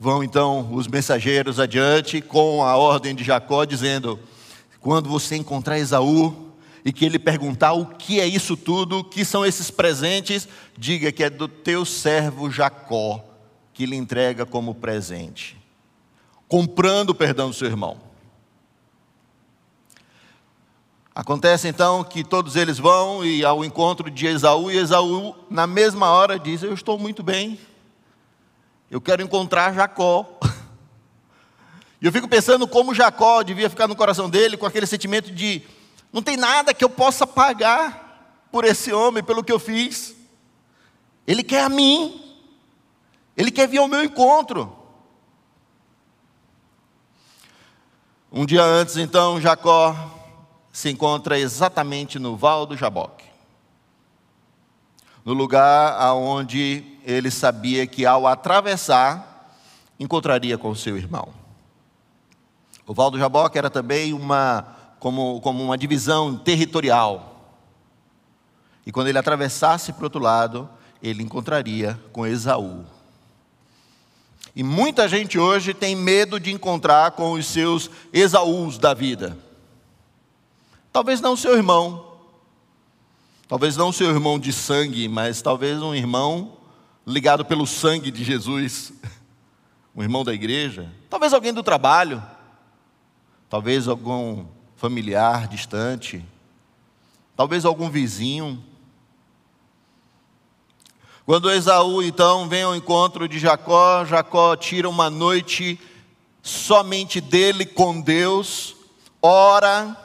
Vão 0.00 0.22
então 0.22 0.72
os 0.72 0.86
mensageiros 0.86 1.58
adiante 1.58 2.20
com 2.20 2.62
a 2.62 2.76
ordem 2.76 3.14
de 3.14 3.24
Jacó, 3.24 3.64
dizendo: 3.64 4.18
quando 4.80 5.08
você 5.08 5.36
encontrar 5.36 5.78
Esaú 5.78 6.52
e 6.84 6.92
que 6.92 7.04
ele 7.04 7.18
perguntar 7.18 7.72
o 7.72 7.86
que 7.86 8.20
é 8.20 8.26
isso 8.26 8.56
tudo, 8.56 8.98
o 8.98 9.04
que 9.04 9.24
são 9.24 9.44
esses 9.44 9.70
presentes, 9.70 10.48
diga 10.76 11.10
que 11.10 11.24
é 11.24 11.30
do 11.30 11.48
teu 11.48 11.84
servo 11.84 12.50
Jacó 12.50 13.24
que 13.78 13.86
lhe 13.86 13.94
entrega 13.94 14.44
como 14.44 14.74
presente, 14.74 15.56
comprando 16.48 17.10
o 17.10 17.14
perdão 17.14 17.48
do 17.48 17.54
seu 17.54 17.68
irmão. 17.68 17.96
Acontece 21.14 21.68
então 21.68 22.02
que 22.02 22.24
todos 22.24 22.56
eles 22.56 22.76
vão 22.78 23.24
e 23.24 23.44
ao 23.44 23.64
encontro 23.64 24.10
de 24.10 24.26
Esaú, 24.26 24.68
e 24.68 24.76
Esaú, 24.76 25.34
na 25.48 25.64
mesma 25.64 26.10
hora, 26.10 26.38
diz: 26.40 26.62
Eu 26.64 26.74
estou 26.74 26.98
muito 26.98 27.22
bem, 27.22 27.56
eu 28.90 29.00
quero 29.00 29.22
encontrar 29.22 29.74
Jacó. 29.74 30.38
E 32.00 32.06
eu 32.06 32.12
fico 32.12 32.28
pensando 32.28 32.66
como 32.68 32.94
Jacó 32.94 33.42
devia 33.42 33.68
ficar 33.68 33.88
no 33.88 33.96
coração 33.96 34.30
dele 34.30 34.56
com 34.56 34.66
aquele 34.66 34.86
sentimento 34.86 35.30
de: 35.32 35.62
não 36.12 36.22
tem 36.22 36.36
nada 36.36 36.72
que 36.72 36.84
eu 36.84 36.90
possa 36.90 37.26
pagar 37.26 38.46
por 38.50 38.64
esse 38.64 38.92
homem, 38.92 39.22
pelo 39.22 39.44
que 39.44 39.52
eu 39.52 39.58
fiz. 39.58 40.14
Ele 41.26 41.42
quer 41.42 41.64
a 41.64 41.68
mim. 41.68 42.24
Ele 43.36 43.50
quer 43.50 43.68
vir 43.68 43.78
ao 43.78 43.88
meu 43.88 44.02
encontro. 44.02 44.74
Um 48.32 48.44
dia 48.44 48.62
antes, 48.62 48.96
então, 48.96 49.40
Jacó 49.40 49.96
se 50.72 50.90
encontra 50.90 51.38
exatamente 51.38 52.18
no 52.18 52.36
Val 52.36 52.66
do 52.66 52.76
Jaboque. 52.76 53.24
No 55.24 55.32
lugar 55.32 55.92
aonde 56.00 56.97
ele 57.08 57.30
sabia 57.30 57.86
que 57.86 58.04
ao 58.04 58.26
atravessar, 58.26 59.56
encontraria 59.98 60.58
com 60.58 60.74
seu 60.74 60.94
irmão. 60.94 61.30
O 62.86 62.92
Val 62.92 63.10
do 63.10 63.18
Jaboque 63.18 63.56
era 63.56 63.70
também 63.70 64.12
uma, 64.12 64.76
como, 65.00 65.40
como 65.40 65.64
uma 65.64 65.78
divisão 65.78 66.36
territorial. 66.36 67.56
E 68.84 68.92
quando 68.92 69.08
ele 69.08 69.16
atravessasse 69.16 69.90
para 69.94 70.02
o 70.02 70.04
outro 70.04 70.20
lado, 70.20 70.68
ele 71.02 71.22
encontraria 71.22 71.98
com 72.12 72.26
Esaú. 72.26 72.84
E 74.54 74.62
muita 74.62 75.08
gente 75.08 75.38
hoje 75.38 75.72
tem 75.72 75.96
medo 75.96 76.38
de 76.38 76.52
encontrar 76.52 77.12
com 77.12 77.32
os 77.32 77.46
seus 77.46 77.90
Esaús 78.12 78.76
da 78.76 78.92
vida. 78.92 79.34
Talvez 80.92 81.22
não 81.22 81.36
seu 81.36 81.56
irmão, 81.56 82.18
talvez 83.46 83.78
não 83.78 83.92
seu 83.92 84.10
irmão 84.10 84.38
de 84.38 84.52
sangue, 84.52 85.08
mas 85.08 85.40
talvez 85.40 85.80
um 85.80 85.94
irmão 85.94 86.57
ligado 87.08 87.42
pelo 87.42 87.66
sangue 87.66 88.10
de 88.10 88.22
Jesus, 88.22 88.92
um 89.96 90.02
irmão 90.02 90.22
da 90.22 90.34
igreja, 90.34 90.92
talvez 91.08 91.32
alguém 91.32 91.54
do 91.54 91.62
trabalho, 91.62 92.22
talvez 93.48 93.88
algum 93.88 94.44
familiar 94.76 95.48
distante, 95.48 96.22
talvez 97.34 97.64
algum 97.64 97.88
vizinho. 97.88 98.62
Quando 101.24 101.50
Esaú 101.50 102.02
então 102.02 102.46
vem 102.46 102.62
ao 102.62 102.76
encontro 102.76 103.26
de 103.26 103.38
Jacó, 103.38 104.04
Jacó 104.04 104.54
tira 104.54 104.86
uma 104.86 105.08
noite 105.08 105.80
somente 106.42 107.22
dele 107.22 107.64
com 107.64 108.02
Deus, 108.02 108.76
ora. 109.22 109.96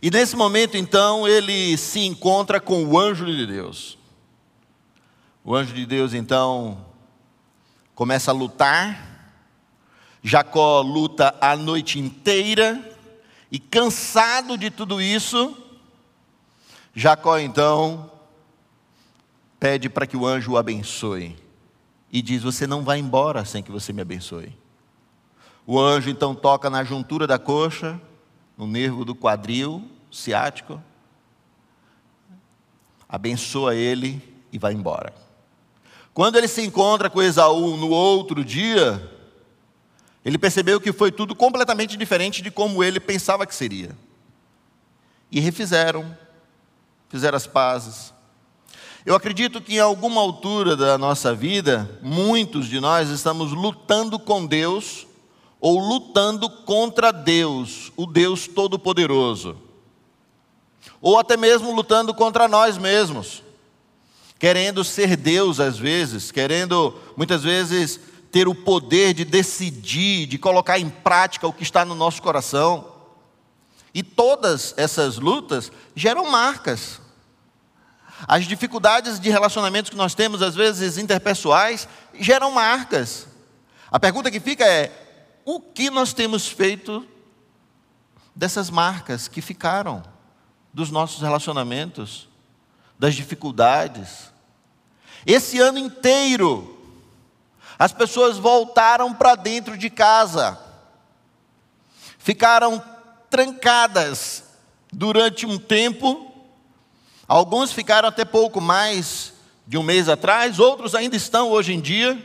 E 0.00 0.10
nesse 0.10 0.34
momento 0.34 0.78
então 0.78 1.28
ele 1.28 1.76
se 1.76 2.00
encontra 2.00 2.58
com 2.58 2.86
o 2.86 2.98
anjo 2.98 3.26
de 3.26 3.46
Deus. 3.46 3.98
O 5.46 5.54
anjo 5.54 5.74
de 5.74 5.84
Deus 5.84 6.14
então 6.14 6.86
começa 7.94 8.30
a 8.30 8.34
lutar. 8.34 9.12
Jacó 10.22 10.80
luta 10.80 11.36
a 11.38 11.54
noite 11.54 11.98
inteira 11.98 12.82
e 13.52 13.58
cansado 13.58 14.56
de 14.56 14.70
tudo 14.70 15.02
isso, 15.02 15.54
Jacó 16.94 17.38
então 17.38 18.10
pede 19.60 19.90
para 19.90 20.06
que 20.06 20.16
o 20.16 20.26
anjo 20.26 20.52
o 20.52 20.56
abençoe. 20.56 21.36
E 22.10 22.22
diz: 22.22 22.42
Você 22.42 22.66
não 22.66 22.82
vai 22.82 22.98
embora 22.98 23.44
sem 23.44 23.62
que 23.62 23.70
você 23.70 23.92
me 23.92 24.00
abençoe. 24.00 24.56
O 25.66 25.78
anjo 25.78 26.08
então 26.08 26.34
toca 26.34 26.70
na 26.70 26.82
juntura 26.84 27.26
da 27.26 27.38
coxa, 27.38 28.00
no 28.56 28.66
nervo 28.66 29.04
do 29.04 29.14
quadril 29.14 29.86
ciático, 30.10 30.82
abençoa 33.06 33.74
ele 33.74 34.22
e 34.50 34.58
vai 34.58 34.72
embora. 34.72 35.23
Quando 36.14 36.36
ele 36.36 36.46
se 36.46 36.62
encontra 36.62 37.10
com 37.10 37.20
Esaú 37.20 37.76
no 37.76 37.90
outro 37.90 38.44
dia, 38.44 39.10
ele 40.24 40.38
percebeu 40.38 40.80
que 40.80 40.92
foi 40.92 41.10
tudo 41.10 41.34
completamente 41.34 41.96
diferente 41.96 42.40
de 42.40 42.52
como 42.52 42.84
ele 42.84 43.00
pensava 43.00 43.44
que 43.44 43.54
seria. 43.54 43.96
E 45.30 45.40
refizeram, 45.40 46.16
fizeram 47.08 47.36
as 47.36 47.48
pazes. 47.48 48.14
Eu 49.04 49.16
acredito 49.16 49.60
que 49.60 49.74
em 49.74 49.80
alguma 49.80 50.20
altura 50.20 50.76
da 50.76 50.96
nossa 50.96 51.34
vida, 51.34 51.98
muitos 52.00 52.68
de 52.68 52.80
nós 52.80 53.10
estamos 53.10 53.52
lutando 53.52 54.18
com 54.18 54.46
Deus 54.46 55.06
ou 55.60 55.78
lutando 55.78 56.48
contra 56.48 57.12
Deus, 57.12 57.92
o 57.96 58.06
Deus 58.06 58.46
Todo-Poderoso. 58.46 59.56
Ou 61.02 61.18
até 61.18 61.36
mesmo 61.36 61.74
lutando 61.74 62.14
contra 62.14 62.46
nós 62.48 62.78
mesmos, 62.78 63.43
querendo 64.38 64.84
ser 64.84 65.16
Deus 65.16 65.60
às 65.60 65.78
vezes, 65.78 66.30
querendo 66.30 66.98
muitas 67.16 67.42
vezes 67.42 68.00
ter 68.30 68.48
o 68.48 68.54
poder 68.54 69.14
de 69.14 69.24
decidir, 69.24 70.26
de 70.26 70.38
colocar 70.38 70.78
em 70.78 70.90
prática 70.90 71.46
o 71.46 71.52
que 71.52 71.62
está 71.62 71.84
no 71.84 71.94
nosso 71.94 72.20
coração. 72.20 72.92
E 73.94 74.02
todas 74.02 74.74
essas 74.76 75.18
lutas 75.18 75.70
geram 75.94 76.28
marcas. 76.30 77.00
As 78.26 78.44
dificuldades 78.44 79.20
de 79.20 79.30
relacionamentos 79.30 79.90
que 79.90 79.96
nós 79.96 80.14
temos, 80.14 80.42
às 80.42 80.54
vezes 80.54 80.98
interpessoais, 80.98 81.88
geram 82.18 82.50
marcas. 82.50 83.28
A 83.90 84.00
pergunta 84.00 84.30
que 84.30 84.40
fica 84.40 84.66
é: 84.66 84.90
o 85.44 85.60
que 85.60 85.90
nós 85.90 86.12
temos 86.12 86.48
feito 86.48 87.06
dessas 88.34 88.68
marcas 88.68 89.28
que 89.28 89.40
ficaram 89.40 90.02
dos 90.72 90.90
nossos 90.90 91.22
relacionamentos, 91.22 92.28
das 93.04 93.14
dificuldades? 93.14 94.32
Esse 95.26 95.58
ano 95.58 95.78
inteiro, 95.78 96.78
as 97.78 97.92
pessoas 97.92 98.38
voltaram 98.38 99.12
para 99.14 99.34
dentro 99.34 99.76
de 99.76 99.90
casa, 99.90 100.58
ficaram 102.18 102.82
trancadas 103.30 104.44
durante 104.92 105.46
um 105.46 105.58
tempo 105.58 106.34
Alguns 107.26 107.72
ficaram 107.72 108.08
até 108.08 108.24
pouco 108.24 108.60
mais 108.60 109.32
de 109.66 109.78
um 109.78 109.82
mês 109.82 110.08
atrás, 110.08 110.58
outros 110.58 110.94
ainda 110.94 111.16
estão 111.16 111.50
hoje 111.50 111.72
em 111.72 111.80
dia. 111.80 112.18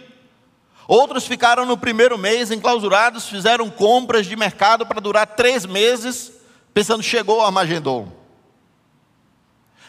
Outros 0.88 1.26
ficaram 1.26 1.66
no 1.66 1.78
primeiro 1.78 2.18
mês 2.18 2.52
enclausurados, 2.52 3.30
fizeram 3.30 3.70
compras 3.70 4.26
de 4.26 4.36
mercado 4.36 4.86
para 4.86 5.00
durar 5.00 5.26
três 5.26 5.66
meses, 5.66 6.32
pensando 6.74 7.02
chegou 7.02 7.38
o 7.38 7.42
Armagedon. 7.42 8.19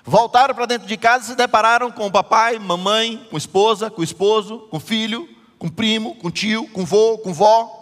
Voltaram 0.04 0.54
para 0.54 0.66
dentro 0.66 0.88
de 0.88 0.96
casa 0.96 1.24
e 1.24 1.26
se 1.28 1.34
depararam 1.34 1.90
com 1.90 2.06
o 2.06 2.10
papai, 2.10 2.58
mamãe, 2.58 3.26
com 3.30 3.36
esposa, 3.36 3.90
com 3.90 4.02
esposo, 4.02 4.60
com 4.70 4.80
filho, 4.80 5.28
com 5.58 5.68
primo, 5.68 6.14
com 6.16 6.30
tio, 6.30 6.66
com 6.68 6.84
vô, 6.84 7.18
com 7.18 7.34
vó. 7.34 7.78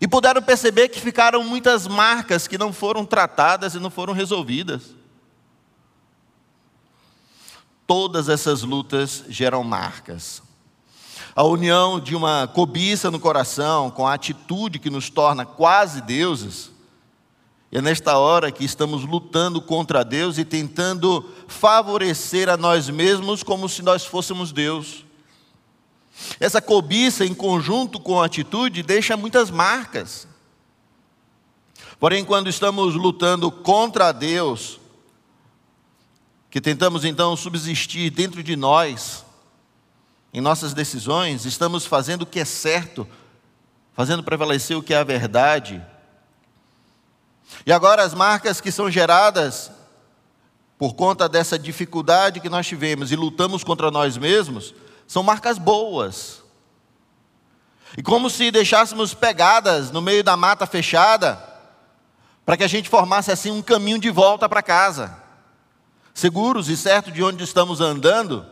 E 0.00 0.06
puderam 0.06 0.42
perceber 0.42 0.88
que 0.88 1.00
ficaram 1.00 1.42
muitas 1.42 1.88
marcas 1.88 2.46
que 2.46 2.58
não 2.58 2.72
foram 2.72 3.04
tratadas 3.04 3.74
e 3.74 3.80
não 3.80 3.90
foram 3.90 4.12
resolvidas. 4.12 4.94
Todas 7.86 8.28
essas 8.28 8.62
lutas 8.62 9.24
geram 9.28 9.64
marcas. 9.64 10.42
A 11.34 11.42
união 11.42 11.98
de 11.98 12.14
uma 12.14 12.46
cobiça 12.46 13.10
no 13.10 13.18
coração 13.18 13.90
com 13.90 14.06
a 14.06 14.14
atitude 14.14 14.78
que 14.78 14.90
nos 14.90 15.08
torna 15.08 15.46
quase 15.46 16.02
deuses, 16.02 16.70
é 17.70 17.82
nesta 17.82 18.16
hora 18.16 18.50
que 18.50 18.64
estamos 18.64 19.04
lutando 19.04 19.60
contra 19.60 20.02
Deus 20.02 20.38
e 20.38 20.44
tentando 20.44 21.28
favorecer 21.46 22.48
a 22.48 22.56
nós 22.56 22.88
mesmos 22.88 23.42
como 23.42 23.68
se 23.68 23.82
nós 23.82 24.06
fôssemos 24.06 24.52
Deus. 24.52 25.04
Essa 26.40 26.62
cobiça, 26.62 27.24
em 27.24 27.34
conjunto 27.34 28.00
com 28.00 28.20
a 28.20 28.26
atitude, 28.26 28.82
deixa 28.82 29.16
muitas 29.16 29.50
marcas. 29.50 30.26
Porém, 32.00 32.24
quando 32.24 32.48
estamos 32.48 32.94
lutando 32.94 33.50
contra 33.50 34.12
Deus, 34.12 34.80
que 36.50 36.60
tentamos 36.60 37.04
então 37.04 37.36
subsistir 37.36 38.10
dentro 38.10 38.42
de 38.42 38.56
nós, 38.56 39.24
em 40.32 40.40
nossas 40.40 40.72
decisões, 40.72 41.44
estamos 41.44 41.84
fazendo 41.84 42.22
o 42.22 42.26
que 42.26 42.40
é 42.40 42.44
certo, 42.44 43.06
fazendo 43.92 44.22
prevalecer 44.22 44.76
o 44.76 44.82
que 44.82 44.94
é 44.94 44.98
a 44.98 45.04
verdade. 45.04 45.84
E 47.64 47.72
agora 47.72 48.02
as 48.02 48.14
marcas 48.14 48.60
que 48.60 48.72
são 48.72 48.90
geradas 48.90 49.70
por 50.78 50.94
conta 50.94 51.28
dessa 51.28 51.58
dificuldade 51.58 52.40
que 52.40 52.48
nós 52.48 52.66
tivemos 52.66 53.10
e 53.10 53.16
lutamos 53.16 53.64
contra 53.64 53.90
nós 53.90 54.16
mesmos, 54.16 54.74
são 55.06 55.22
marcas 55.22 55.58
boas. 55.58 56.42
E 57.96 58.02
como 58.02 58.30
se 58.30 58.50
deixássemos 58.50 59.12
pegadas 59.12 59.90
no 59.90 60.00
meio 60.00 60.22
da 60.22 60.36
mata 60.36 60.66
fechada, 60.66 61.42
para 62.46 62.56
que 62.56 62.64
a 62.64 62.68
gente 62.68 62.88
formasse 62.88 63.32
assim 63.32 63.50
um 63.50 63.60
caminho 63.60 63.98
de 63.98 64.10
volta 64.10 64.48
para 64.48 64.62
casa 64.62 65.28
seguros 66.18 66.68
e 66.68 66.76
certos 66.76 67.12
de 67.12 67.22
onde 67.22 67.44
estamos 67.44 67.80
andando 67.80 68.44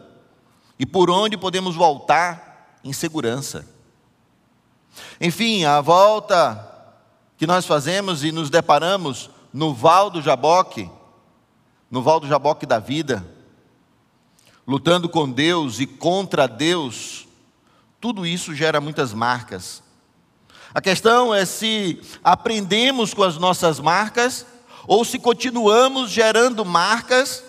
e 0.79 0.87
por 0.87 1.11
onde 1.11 1.37
podemos 1.37 1.75
voltar 1.75 2.79
em 2.85 2.93
segurança. 2.93 3.67
Enfim, 5.21 5.65
a 5.65 5.81
volta 5.81 6.76
que 7.37 7.47
nós 7.47 7.67
fazemos 7.67 8.25
e 8.25 8.33
nos 8.33 8.51
deparamos 8.51 9.31
no 9.53 9.75
Val 9.75 10.11
do 10.11 10.23
Jaboque, 10.23 10.91
no 11.91 12.03
Val 12.03 12.21
do 12.21 12.27
Jaboque 12.27 12.67
da 12.67 12.79
vida, 12.79 13.27
lutando 14.67 15.09
com 15.09 15.31
Deus 15.31 15.79
e 15.79 15.87
contra 15.87 16.47
Deus, 16.47 17.27
tudo 18.01 18.27
isso 18.27 18.55
gera 18.55 18.81
muitas 18.81 19.13
marcas. 19.13 19.83
A 20.75 20.81
questão 20.81 21.35
é 21.35 21.45
se 21.45 22.01
aprendemos 22.23 23.15
com 23.15 23.23
as 23.23 23.39
nossas 23.39 23.81
marcas 23.81 24.45
ou 24.87 25.05
se 25.05 25.19
continuamos 25.19 26.11
gerando 26.11 26.65
marcas 26.65 27.43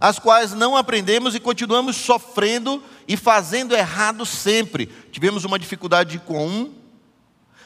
as 0.00 0.18
quais 0.18 0.52
não 0.52 0.76
aprendemos 0.76 1.34
e 1.34 1.40
continuamos 1.40 1.96
sofrendo 1.96 2.82
e 3.06 3.18
fazendo 3.18 3.74
errado 3.74 4.24
sempre. 4.24 4.86
Tivemos 5.12 5.44
uma 5.44 5.58
dificuldade 5.58 6.18
com 6.20 6.46
um, 6.46 6.74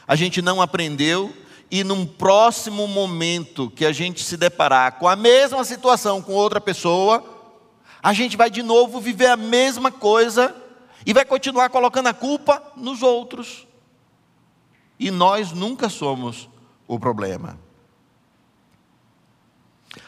a 0.05 0.15
gente 0.15 0.41
não 0.41 0.61
aprendeu, 0.61 1.33
e 1.69 1.83
num 1.83 2.05
próximo 2.05 2.87
momento 2.87 3.69
que 3.69 3.85
a 3.85 3.91
gente 3.91 4.23
se 4.23 4.37
deparar 4.37 4.93
com 4.93 5.07
a 5.07 5.15
mesma 5.15 5.63
situação 5.63 6.21
com 6.21 6.33
outra 6.33 6.61
pessoa, 6.61 7.23
a 8.01 8.13
gente 8.13 8.37
vai 8.37 8.49
de 8.49 8.61
novo 8.61 8.99
viver 8.99 9.27
a 9.27 9.37
mesma 9.37 9.91
coisa 9.91 10.55
e 11.05 11.13
vai 11.13 11.25
continuar 11.25 11.69
colocando 11.69 12.07
a 12.07 12.13
culpa 12.13 12.61
nos 12.75 13.01
outros. 13.01 13.67
E 14.99 15.09
nós 15.09 15.51
nunca 15.51 15.89
somos 15.89 16.47
o 16.87 16.99
problema. 16.99 17.59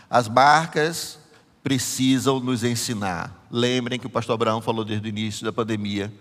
As 0.10 0.30
marcas 0.30 1.20
precisam 1.64 2.40
nos 2.40 2.64
ensinar. 2.64 3.46
Lembrem 3.52 4.00
que 4.00 4.08
o 4.08 4.10
pastor 4.10 4.36
Abraão 4.36 4.62
falou 4.62 4.86
desde 4.86 5.08
o 5.08 5.10
início 5.10 5.44
da 5.44 5.52
pandemia 5.52 6.14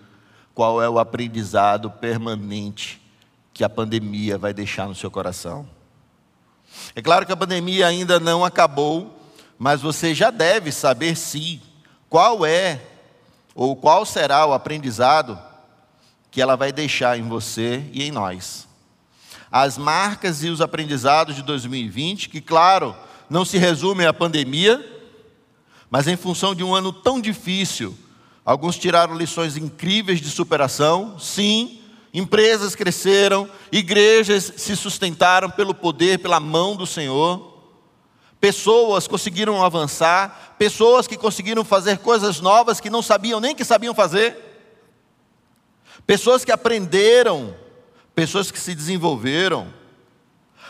qual 0.54 0.82
é 0.82 0.88
o 0.88 0.98
aprendizado 0.98 1.90
permanente 1.90 3.05
que 3.56 3.64
a 3.64 3.70
pandemia 3.70 4.36
vai 4.36 4.52
deixar 4.52 4.86
no 4.86 4.94
seu 4.94 5.10
coração. 5.10 5.66
É 6.94 7.00
claro 7.00 7.24
que 7.24 7.32
a 7.32 7.36
pandemia 7.36 7.86
ainda 7.86 8.20
não 8.20 8.44
acabou, 8.44 9.18
mas 9.58 9.80
você 9.80 10.14
já 10.14 10.30
deve 10.30 10.70
saber 10.70 11.16
sim 11.16 11.62
qual 12.06 12.44
é 12.44 12.82
ou 13.54 13.74
qual 13.74 14.04
será 14.04 14.44
o 14.44 14.52
aprendizado 14.52 15.40
que 16.30 16.42
ela 16.42 16.54
vai 16.54 16.70
deixar 16.70 17.18
em 17.18 17.26
você 17.26 17.82
e 17.94 18.02
em 18.02 18.10
nós. 18.10 18.68
As 19.50 19.78
marcas 19.78 20.44
e 20.44 20.50
os 20.50 20.60
aprendizados 20.60 21.34
de 21.34 21.42
2020, 21.42 22.28
que, 22.28 22.42
claro, 22.42 22.94
não 23.30 23.42
se 23.42 23.56
resumem 23.56 24.06
à 24.06 24.12
pandemia, 24.12 24.84
mas 25.88 26.06
em 26.06 26.16
função 26.16 26.54
de 26.54 26.62
um 26.62 26.74
ano 26.74 26.92
tão 26.92 27.18
difícil, 27.18 27.96
alguns 28.44 28.76
tiraram 28.76 29.16
lições 29.16 29.56
incríveis 29.56 30.20
de 30.20 30.28
superação, 30.28 31.18
sim, 31.18 31.80
empresas 32.16 32.74
cresceram, 32.74 33.46
igrejas 33.70 34.50
se 34.56 34.74
sustentaram 34.74 35.50
pelo 35.50 35.74
poder, 35.74 36.18
pela 36.18 36.40
mão 36.40 36.74
do 36.74 36.86
Senhor, 36.86 37.60
pessoas 38.40 39.06
conseguiram 39.06 39.62
avançar, 39.62 40.54
pessoas 40.58 41.06
que 41.06 41.18
conseguiram 41.18 41.62
fazer 41.62 41.98
coisas 41.98 42.40
novas 42.40 42.80
que 42.80 42.88
não 42.88 43.02
sabiam 43.02 43.38
nem 43.38 43.54
que 43.54 43.66
sabiam 43.66 43.94
fazer, 43.94 44.34
pessoas 46.06 46.42
que 46.42 46.50
aprenderam, 46.50 47.54
pessoas 48.14 48.50
que 48.50 48.58
se 48.58 48.74
desenvolveram. 48.74 49.70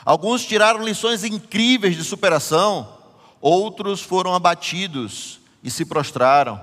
Alguns 0.05 0.45
tiraram 0.45 0.83
lições 0.83 1.23
incríveis 1.23 1.95
de 1.95 2.03
superação, 2.03 2.93
outros 3.41 4.01
foram 4.01 4.35
abatidos 4.35 5.39
e 5.63 5.71
se 5.71 5.85
prostraram. 5.85 6.61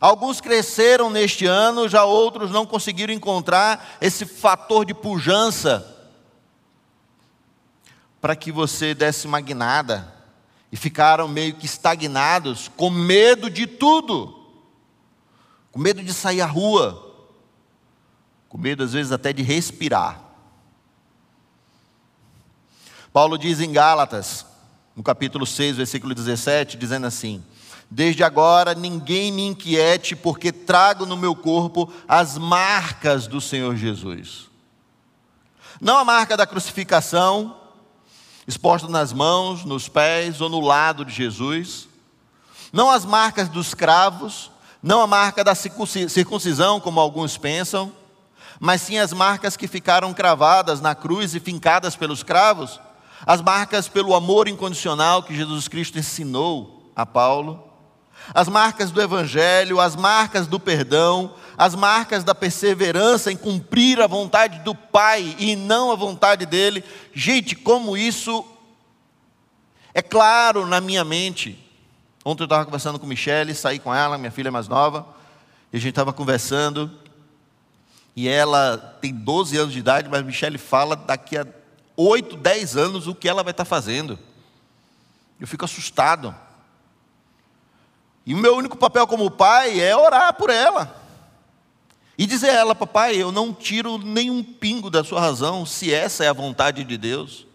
Alguns 0.00 0.40
cresceram 0.40 1.08
neste 1.08 1.46
ano, 1.46 1.88
já 1.88 2.04
outros 2.04 2.50
não 2.50 2.66
conseguiram 2.66 3.12
encontrar 3.12 3.96
esse 4.00 4.26
fator 4.26 4.84
de 4.84 4.92
pujança 4.92 5.90
para 8.20 8.34
que 8.34 8.50
você 8.50 8.94
desse 8.94 9.26
uma 9.26 9.40
guinada 9.40 10.12
e 10.72 10.76
ficaram 10.76 11.28
meio 11.28 11.54
que 11.54 11.66
estagnados, 11.66 12.68
com 12.76 12.90
medo 12.90 13.48
de 13.48 13.66
tudo, 13.66 14.44
com 15.70 15.78
medo 15.78 16.02
de 16.02 16.12
sair 16.12 16.40
à 16.40 16.46
rua, 16.46 17.14
com 18.48 18.58
medo 18.58 18.82
às 18.82 18.92
vezes 18.92 19.12
até 19.12 19.32
de 19.32 19.42
respirar. 19.42 20.20
Paulo 23.12 23.38
diz 23.38 23.60
em 23.60 23.70
Gálatas, 23.70 24.44
no 24.96 25.02
capítulo 25.02 25.46
6, 25.46 25.76
versículo 25.76 26.14
17, 26.14 26.76
dizendo 26.76 27.06
assim: 27.06 27.44
Desde 27.90 28.24
agora 28.24 28.74
ninguém 28.74 29.30
me 29.30 29.46
inquiete, 29.46 30.16
porque 30.16 30.50
trago 30.50 31.06
no 31.06 31.16
meu 31.16 31.34
corpo 31.34 31.92
as 32.08 32.36
marcas 32.38 33.26
do 33.26 33.40
Senhor 33.40 33.76
Jesus. 33.76 34.48
Não 35.80 35.98
a 35.98 36.04
marca 36.04 36.36
da 36.36 36.46
crucificação, 36.46 37.56
exposta 38.46 38.88
nas 38.88 39.12
mãos, 39.12 39.64
nos 39.64 39.88
pés 39.88 40.40
ou 40.40 40.48
no 40.48 40.60
lado 40.60 41.04
de 41.04 41.12
Jesus. 41.12 41.88
Não 42.72 42.90
as 42.90 43.04
marcas 43.04 43.48
dos 43.48 43.74
cravos, 43.74 44.50
não 44.82 45.00
a 45.00 45.06
marca 45.06 45.44
da 45.44 45.54
circuncisão, 45.54 46.80
como 46.80 47.00
alguns 47.00 47.36
pensam, 47.36 47.92
mas 48.58 48.82
sim 48.82 48.98
as 48.98 49.12
marcas 49.12 49.56
que 49.56 49.68
ficaram 49.68 50.12
cravadas 50.12 50.80
na 50.80 50.94
cruz 50.94 51.34
e 51.34 51.40
fincadas 51.40 51.94
pelos 51.94 52.22
cravos 52.22 52.80
as 53.26 53.40
marcas 53.40 53.88
pelo 53.88 54.14
amor 54.14 54.48
incondicional 54.48 55.22
que 55.22 55.34
Jesus 55.34 55.66
Cristo 55.66 55.98
ensinou 55.98 56.90
a 56.94 57.06
Paulo, 57.06 57.63
as 58.32 58.48
marcas 58.48 58.90
do 58.90 59.00
Evangelho, 59.00 59.80
as 59.80 59.96
marcas 59.96 60.46
do 60.46 60.58
perdão, 60.58 61.34
as 61.56 61.74
marcas 61.74 62.24
da 62.24 62.34
perseverança 62.34 63.30
em 63.30 63.36
cumprir 63.36 64.00
a 64.00 64.06
vontade 64.06 64.60
do 64.60 64.74
Pai 64.74 65.36
e 65.38 65.54
não 65.56 65.92
a 65.92 65.96
vontade 65.96 66.46
dele. 66.46 66.84
Gente, 67.12 67.54
como 67.54 67.96
isso 67.96 68.44
é 69.92 70.02
claro 70.02 70.66
na 70.66 70.80
minha 70.80 71.04
mente. 71.04 71.58
Ontem 72.24 72.42
eu 72.42 72.46
estava 72.46 72.64
conversando 72.64 72.98
com 72.98 73.06
Michelle, 73.06 73.54
saí 73.54 73.78
com 73.78 73.94
ela, 73.94 74.16
minha 74.18 74.30
filha 74.30 74.50
mais 74.50 74.66
nova, 74.66 75.06
e 75.72 75.76
a 75.76 75.80
gente 75.80 75.90
estava 75.90 76.12
conversando, 76.12 76.90
e 78.16 78.28
ela 78.28 78.78
tem 79.00 79.12
12 79.12 79.56
anos 79.56 79.72
de 79.72 79.78
idade, 79.78 80.08
mas 80.08 80.24
Michelle 80.24 80.56
fala 80.56 80.96
daqui 80.96 81.36
a 81.36 81.46
8, 81.96 82.36
10 82.36 82.76
anos 82.76 83.06
o 83.06 83.14
que 83.14 83.28
ela 83.28 83.42
vai 83.42 83.50
estar 83.50 83.64
fazendo. 83.64 84.18
Eu 85.38 85.46
fico 85.46 85.64
assustado. 85.64 86.34
E 88.26 88.34
o 88.34 88.38
meu 88.38 88.56
único 88.56 88.76
papel 88.76 89.06
como 89.06 89.30
pai 89.30 89.80
é 89.80 89.94
orar 89.96 90.34
por 90.34 90.50
ela. 90.50 91.02
E 92.16 92.26
dizer 92.26 92.50
a 92.50 92.54
ela, 92.54 92.74
papai, 92.74 93.16
eu 93.16 93.32
não 93.32 93.52
tiro 93.52 93.98
nenhum 93.98 94.42
pingo 94.42 94.88
da 94.88 95.02
sua 95.02 95.20
razão, 95.20 95.66
se 95.66 95.92
essa 95.92 96.24
é 96.24 96.28
a 96.28 96.32
vontade 96.32 96.84
de 96.84 96.96
Deus. 96.96 97.46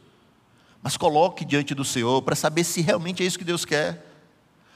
Mas 0.81 0.97
coloque 0.97 1.45
diante 1.45 1.73
do 1.73 1.85
Senhor 1.85 2.21
para 2.21 2.35
saber 2.35 2.63
se 2.63 2.81
realmente 2.81 3.23
é 3.23 3.25
isso 3.25 3.39
que 3.39 3.45
Deus 3.45 3.63
quer. 3.65 4.05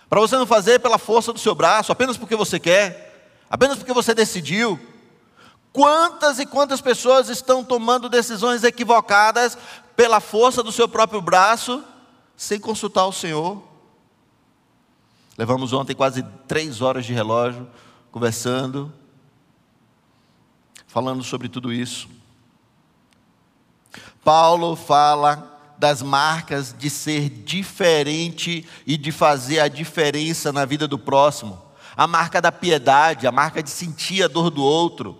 Para 0.09 0.19
você 0.19 0.37
não 0.37 0.45
fazer 0.45 0.79
pela 0.79 0.97
força 0.97 1.33
do 1.33 1.39
seu 1.39 1.53
braço, 1.53 1.91
apenas 1.91 2.17
porque 2.17 2.35
você 2.35 2.59
quer, 2.59 3.29
apenas 3.49 3.77
porque 3.77 3.93
você 3.93 4.13
decidiu. 4.13 4.79
Quantas 5.71 6.39
e 6.39 6.45
quantas 6.45 6.81
pessoas 6.81 7.29
estão 7.29 7.63
tomando 7.63 8.07
decisões 8.07 8.63
equivocadas 8.63 9.57
pela 9.95 10.19
força 10.19 10.63
do 10.63 10.71
seu 10.71 10.87
próprio 10.87 11.21
braço, 11.21 11.83
sem 12.37 12.59
consultar 12.59 13.05
o 13.05 13.11
Senhor? 13.11 13.72
Levamos 15.37 15.73
ontem 15.73 15.95
quase 15.95 16.23
três 16.47 16.81
horas 16.81 17.05
de 17.05 17.13
relógio 17.13 17.67
conversando, 18.11 18.93
falando 20.85 21.23
sobre 21.23 21.49
tudo 21.49 21.73
isso. 21.73 22.07
Paulo 24.23 24.75
fala 24.75 25.51
das 25.77 26.01
marcas 26.03 26.73
de 26.77 26.89
ser 26.89 27.29
diferente 27.29 28.65
e 28.85 28.95
de 28.95 29.11
fazer 29.11 29.59
a 29.59 29.67
diferença 29.67 30.51
na 30.51 30.65
vida 30.65 30.87
do 30.87 30.99
próximo. 30.99 31.59
A 31.97 32.05
marca 32.05 32.39
da 32.39 32.51
piedade, 32.51 33.27
a 33.27 33.31
marca 33.31 33.61
de 33.61 33.69
sentir 33.69 34.23
a 34.23 34.27
dor 34.27 34.51
do 34.51 34.63
outro. 34.63 35.17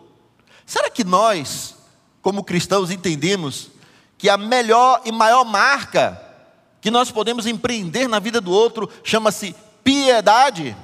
Será 0.66 0.90
que 0.90 1.04
nós, 1.04 1.76
como 2.22 2.44
cristãos, 2.44 2.92
entendemos 2.92 3.72
que 4.18 4.30
a 4.30 4.38
melhor 4.38 5.02
e 5.06 5.12
maior 5.12 5.44
marca 5.44 6.22
que 6.80 6.92
nós 6.92 7.12
podemos 7.12 7.48
empreender 7.48 8.08
na 8.08 8.20
vida 8.20 8.40
do 8.40 8.52
outro 8.52 8.90
chama-se 9.04 9.56
piedade? 9.84 10.76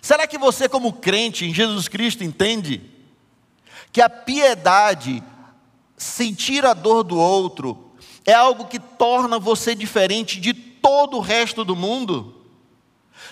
Será 0.00 0.26
que 0.26 0.38
você, 0.38 0.68
como 0.68 0.92
crente 0.92 1.44
em 1.44 1.52
Jesus 1.52 1.88
Cristo, 1.88 2.22
entende 2.22 2.80
que 3.92 4.00
a 4.00 4.08
piedade, 4.08 5.22
sentir 5.96 6.64
a 6.64 6.74
dor 6.74 7.02
do 7.02 7.18
outro, 7.18 7.92
é 8.24 8.32
algo 8.32 8.66
que 8.66 8.78
torna 8.78 9.38
você 9.38 9.74
diferente 9.74 10.40
de 10.40 10.52
todo 10.54 11.16
o 11.16 11.20
resto 11.20 11.64
do 11.64 11.74
mundo? 11.74 12.34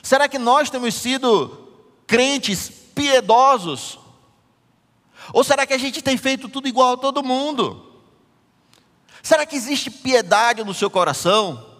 Será 0.02 0.28
que 0.28 0.38
nós 0.38 0.70
temos 0.70 0.94
sido 0.94 1.68
crentes 2.06 2.68
piedosos? 2.94 3.98
Ou 5.32 5.42
será 5.42 5.66
que 5.66 5.74
a 5.74 5.78
gente 5.78 6.02
tem 6.02 6.16
feito 6.16 6.48
tudo 6.48 6.68
igual 6.68 6.94
a 6.94 6.98
todo 6.98 7.22
mundo? 7.22 8.02
Será 9.22 9.46
que 9.46 9.56
existe 9.56 9.90
piedade 9.90 10.62
no 10.64 10.74
seu 10.74 10.90
coração? 10.90 11.73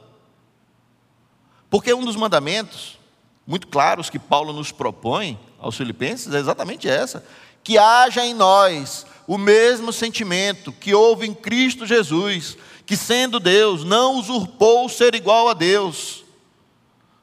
Porque 1.75 1.93
um 1.93 2.05
dos 2.05 2.15
mandamentos, 2.15 3.01
muito 3.45 3.67
claros, 3.67 4.09
que 4.09 4.17
Paulo 4.17 4.53
nos 4.53 4.71
propõe 4.71 5.37
aos 5.59 5.77
Filipenses 5.77 6.33
é 6.33 6.39
exatamente 6.39 6.89
essa: 6.89 7.27
que 7.65 7.77
haja 7.77 8.25
em 8.25 8.33
nós 8.33 9.05
o 9.27 9.37
mesmo 9.37 9.93
sentimento 9.93 10.71
que 10.71 10.95
houve 10.95 11.27
em 11.27 11.35
Cristo 11.35 11.85
Jesus, 11.85 12.57
que 12.87 12.97
sendo 12.97 13.41
Deus, 13.41 13.83
não 13.83 14.15
usurpou 14.15 14.89
ser 14.89 15.17
igual 15.17 15.49
a 15.49 15.53
Deus, 15.53 16.25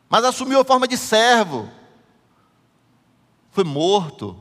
mas 0.09 0.25
assumiu 0.25 0.59
a 0.59 0.65
forma 0.65 0.85
de 0.85 0.97
servo, 0.97 1.69
foi 3.51 3.63
morto 3.63 4.37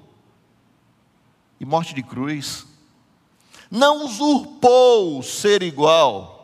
e 1.61 1.65
morte 1.65 1.95
de 1.95 2.03
cruz. 2.03 2.67
Não 3.71 4.05
usurpou 4.05 5.23
ser 5.23 5.63
igual, 5.63 6.40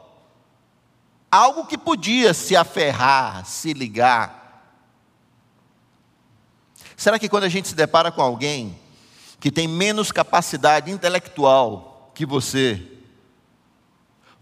algo 1.36 1.66
que 1.66 1.76
podia 1.76 2.32
se 2.32 2.56
aferrar, 2.56 3.44
se 3.44 3.72
ligar. 3.72 4.72
Será 6.96 7.18
que 7.18 7.28
quando 7.28 7.44
a 7.44 7.48
gente 7.48 7.68
se 7.68 7.74
depara 7.74 8.10
com 8.10 8.22
alguém 8.22 8.78
que 9.38 9.50
tem 9.50 9.68
menos 9.68 10.10
capacidade 10.10 10.90
intelectual 10.90 12.10
que 12.14 12.24
você, 12.24 12.82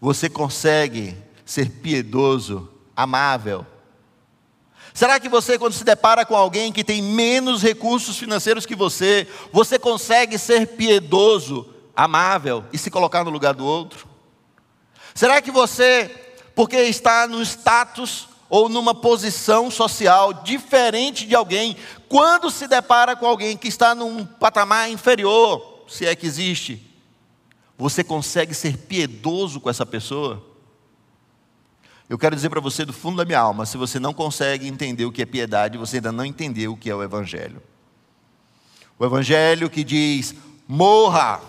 você 0.01 0.29
consegue 0.29 1.17
ser 1.45 1.69
piedoso, 1.71 2.71
amável, 2.97 3.67
Será 4.95 5.19
que 5.19 5.29
você, 5.29 5.59
quando 5.59 5.73
se 5.73 5.83
depara 5.83 6.25
com 6.25 6.37
alguém 6.37 6.73
que 6.73 6.85
tem 6.85 7.03
menos 7.03 7.61
recursos 7.61 8.17
financeiros 8.17 8.65
que 8.65 8.77
você, 8.77 9.27
você 9.53 9.77
consegue 9.77 10.39
ser 10.39 10.69
piedoso, 10.69 11.69
amável 11.97 12.65
e 12.73 12.79
se 12.79 12.93
colocar 12.93 13.25
no 13.25 13.31
lugar 13.31 13.55
do 13.55 13.67
outro? 13.67 14.07
Será 15.13 15.43
que 15.43 15.51
você, 15.51 16.09
porque 16.55 16.77
está 16.77 17.27
no 17.27 17.43
status 17.43 18.29
ou 18.49 18.69
numa 18.69 18.95
posição 18.95 19.71
social 19.71 20.33
diferente 20.33 21.27
de 21.27 21.35
alguém, 21.35 21.77
quando 22.09 22.51
se 22.51 22.69
depara 22.69 23.17
com 23.17 23.27
alguém 23.27 23.57
que 23.57 23.69
está 23.69 23.95
num 23.95 24.25
patamar 24.25 24.91
inferior, 24.91 25.85
se 25.89 26.07
é 26.07 26.15
que 26.15 26.27
existe, 26.27 26.81
você 27.77 28.05
consegue 28.05 28.55
ser 28.55 28.77
piedoso 28.77 29.61
com 29.61 29.69
essa 29.69 29.85
pessoa? 29.85 30.43
Eu 32.09 32.19
quero 32.19 32.37
dizer 32.37 32.51
para 32.51 32.61
você 32.61 32.85
do 32.85 32.93
fundo 32.93 33.17
da 33.17 33.25
minha 33.25 33.41
alma: 33.41 33.67
se 33.67 33.77
você 33.77 33.99
não 33.99 34.13
consegue 34.13 34.69
entender 34.69 35.05
o 35.05 35.13
que 35.13 35.23
é 35.23 35.27
piedade, 35.27 35.79
você 35.79 35.97
ainda 35.97 36.13
não 36.13 36.25
entendeu 36.25 36.73
o 36.73 36.77
que 36.77 36.91
é 36.91 36.95
o 36.95 37.03
Evangelho. 37.03 37.63
O 38.99 39.05
Evangelho 39.05 39.71
que 39.71 39.83
diz: 39.83 40.35
morra. 40.69 41.41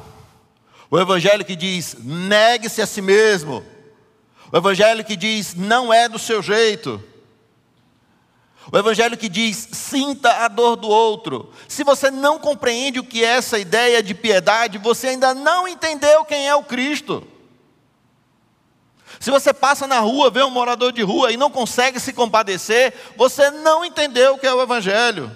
O 0.90 0.98
Evangelho 0.98 1.46
que 1.46 1.56
diz: 1.56 1.98
negue-se 2.04 2.82
a 2.82 2.88
si 2.88 3.02
mesmo. 3.02 3.64
O 4.56 4.58
Evangelho 4.58 5.04
que 5.04 5.18
diz: 5.18 5.54
não 5.54 5.94
é 5.94 6.08
do 6.08 6.18
seu 6.18 6.42
jeito. 6.42 7.04
O 8.72 8.78
Evangelho 8.78 9.18
que 9.18 9.28
diz: 9.28 9.68
sinta 9.74 10.46
a 10.46 10.48
dor 10.48 10.78
do 10.78 10.88
outro. 10.88 11.52
Se 11.68 11.84
você 11.84 12.10
não 12.10 12.40
compreende 12.40 12.98
o 12.98 13.04
que 13.04 13.22
é 13.22 13.36
essa 13.36 13.60
ideia 13.60 14.02
de 14.02 14.16
piedade, 14.16 14.78
você 14.78 15.10
ainda 15.10 15.34
não 15.34 15.68
entendeu 15.68 16.24
quem 16.24 16.48
é 16.48 16.56
o 16.56 16.64
Cristo. 16.64 17.28
Se 19.20 19.30
você 19.30 19.54
passa 19.54 19.86
na 19.88 20.00
rua, 20.00 20.32
vê 20.32 20.42
um 20.42 20.50
morador 20.50 20.94
de 20.94 21.02
rua 21.02 21.34
e 21.34 21.38
não 21.38 21.52
consegue 21.52 22.00
se 22.00 22.14
compadecer, 22.14 22.94
você 23.18 23.52
não 23.52 23.84
entendeu 23.84 24.36
o 24.36 24.40
que 24.40 24.48
é 24.48 24.54
o 24.54 24.62
Evangelho. 24.62 25.30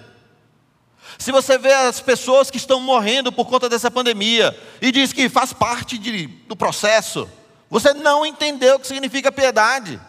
Se 1.18 1.34
você 1.34 1.58
vê 1.58 1.74
as 1.74 2.00
pessoas 2.00 2.50
que 2.50 2.56
estão 2.56 2.80
morrendo 2.80 3.34
por 3.34 3.48
conta 3.48 3.68
dessa 3.68 3.92
pandemia 3.92 4.58
e 4.82 4.94
diz 4.94 5.12
que 5.12 5.28
faz 5.28 5.52
parte 5.52 5.98
de, 5.98 6.28
do 6.48 6.56
processo, 6.56 7.30
você 7.70 7.94
não 7.94 8.26
entendeu 8.26 8.76
o 8.76 8.80
que 8.80 8.88
significa 8.88 9.32
piedade. 9.32 10.00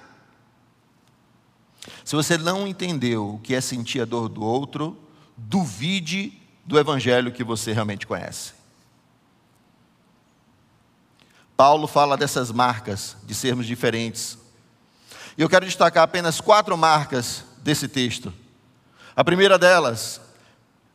Se 2.04 2.16
você 2.16 2.38
não 2.38 2.66
entendeu 2.66 3.34
o 3.34 3.38
que 3.38 3.54
é 3.54 3.60
sentir 3.60 4.00
a 4.00 4.04
dor 4.04 4.28
do 4.28 4.42
outro, 4.42 4.98
duvide 5.36 6.32
do 6.64 6.78
evangelho 6.78 7.32
que 7.32 7.44
você 7.44 7.72
realmente 7.72 8.06
conhece. 8.06 8.52
Paulo 11.56 11.86
fala 11.86 12.16
dessas 12.16 12.50
marcas 12.50 13.16
de 13.24 13.34
sermos 13.34 13.66
diferentes. 13.66 14.38
E 15.36 15.42
eu 15.42 15.48
quero 15.48 15.66
destacar 15.66 16.02
apenas 16.02 16.40
quatro 16.40 16.76
marcas 16.76 17.44
desse 17.58 17.86
texto. 17.86 18.32
A 19.14 19.22
primeira 19.22 19.58
delas, 19.58 20.20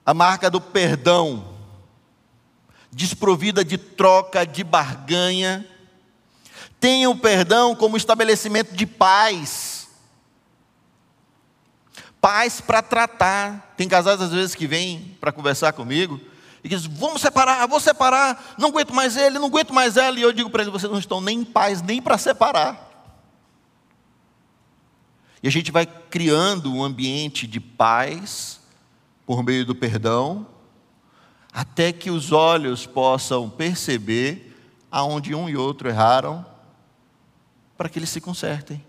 a 0.06 0.14
marca 0.14 0.50
do 0.50 0.60
perdão, 0.60 1.56
desprovida 2.92 3.64
de 3.64 3.78
troca, 3.78 4.46
de 4.46 4.64
barganha. 4.64 5.68
Tenha 6.80 7.10
o 7.10 7.18
perdão 7.18 7.76
como 7.76 7.98
estabelecimento 7.98 8.76
de 8.76 8.86
paz 8.86 9.76
paz 12.26 12.60
para 12.60 12.82
tratar. 12.82 13.76
Tem 13.78 13.88
casais 13.88 14.20
às 14.20 14.32
vezes 14.32 14.56
que 14.56 14.66
vêm 14.66 15.16
para 15.22 15.32
conversar 15.32 15.74
comigo 15.74 16.20
e 16.64 16.70
dizem: 16.70 16.90
Vamos 16.96 17.22
separar, 17.22 17.68
vou 17.68 17.80
separar, 17.80 18.56
não 18.58 18.70
aguento 18.70 18.96
mais 18.96 19.16
ele, 19.16 19.38
não 19.38 19.46
aguento 19.46 19.72
mais 19.72 19.96
ela. 19.96 20.18
E 20.18 20.24
eu 20.24 20.34
digo 20.34 20.50
para 20.50 20.64
eles: 20.64 20.74
Vocês 20.74 20.92
não 20.92 20.98
estão 20.98 21.22
nem 21.22 21.42
em 21.42 21.46
paz, 21.46 21.84
nem 21.84 22.02
para 22.02 22.18
separar. 22.18 22.84
E 25.44 25.48
a 25.48 25.52
gente 25.52 25.72
vai 25.72 25.86
criando 25.86 26.74
um 26.74 26.84
ambiente 26.84 27.46
de 27.46 27.60
paz 27.60 28.60
por 29.24 29.44
meio 29.44 29.64
do 29.64 29.76
perdão, 29.76 30.48
até 31.54 31.92
que 31.92 32.10
os 32.10 32.32
olhos 32.32 32.88
possam 32.88 33.48
perceber 33.52 34.52
aonde 34.90 35.36
um 35.36 35.48
e 35.48 35.56
outro 35.56 35.88
erraram, 35.88 36.44
para 37.78 37.90
que 37.90 38.00
eles 38.00 38.10
se 38.10 38.22
consertem. 38.22 38.84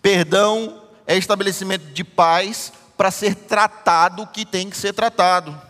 Perdão 0.00 0.82
é 1.06 1.16
estabelecimento 1.16 1.92
de 1.92 2.04
paz 2.04 2.72
para 2.96 3.10
ser 3.10 3.34
tratado 3.34 4.22
o 4.22 4.26
que 4.26 4.44
tem 4.44 4.70
que 4.70 4.76
ser 4.76 4.92
tratado. 4.92 5.60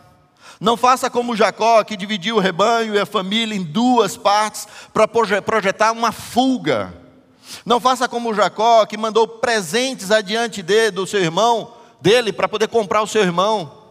Não 0.61 0.77
faça 0.77 1.11
como 1.11 1.37
Jacó, 1.37 1.83
que 1.83 1.97
dividiu 1.97 2.37
o 2.37 2.41
rebanho 2.41 2.95
e 2.95 2.99
a 2.99 3.07
família 3.07 3.57
em 3.57 3.63
duas 3.63 4.17
partes 4.17 4.69
para 4.93 5.09
projetar 5.09 5.93
uma 5.93 6.13
fuga. 6.13 6.95
Não 7.67 7.81
faça 7.81 8.09
como 8.09 8.35
Jacó, 8.35 8.87
que 8.87 8.97
mandou 8.97 9.27
presentes 9.27 10.11
adiante 10.11 10.63
de, 10.63 10.91
do 10.91 11.07
seu 11.07 11.21
irmão, 11.21 11.75
dele, 12.01 12.33
para 12.33 12.49
poder 12.49 12.69
comprar 12.69 13.03
o 13.03 13.07
seu 13.07 13.23
irmão. 13.23 13.85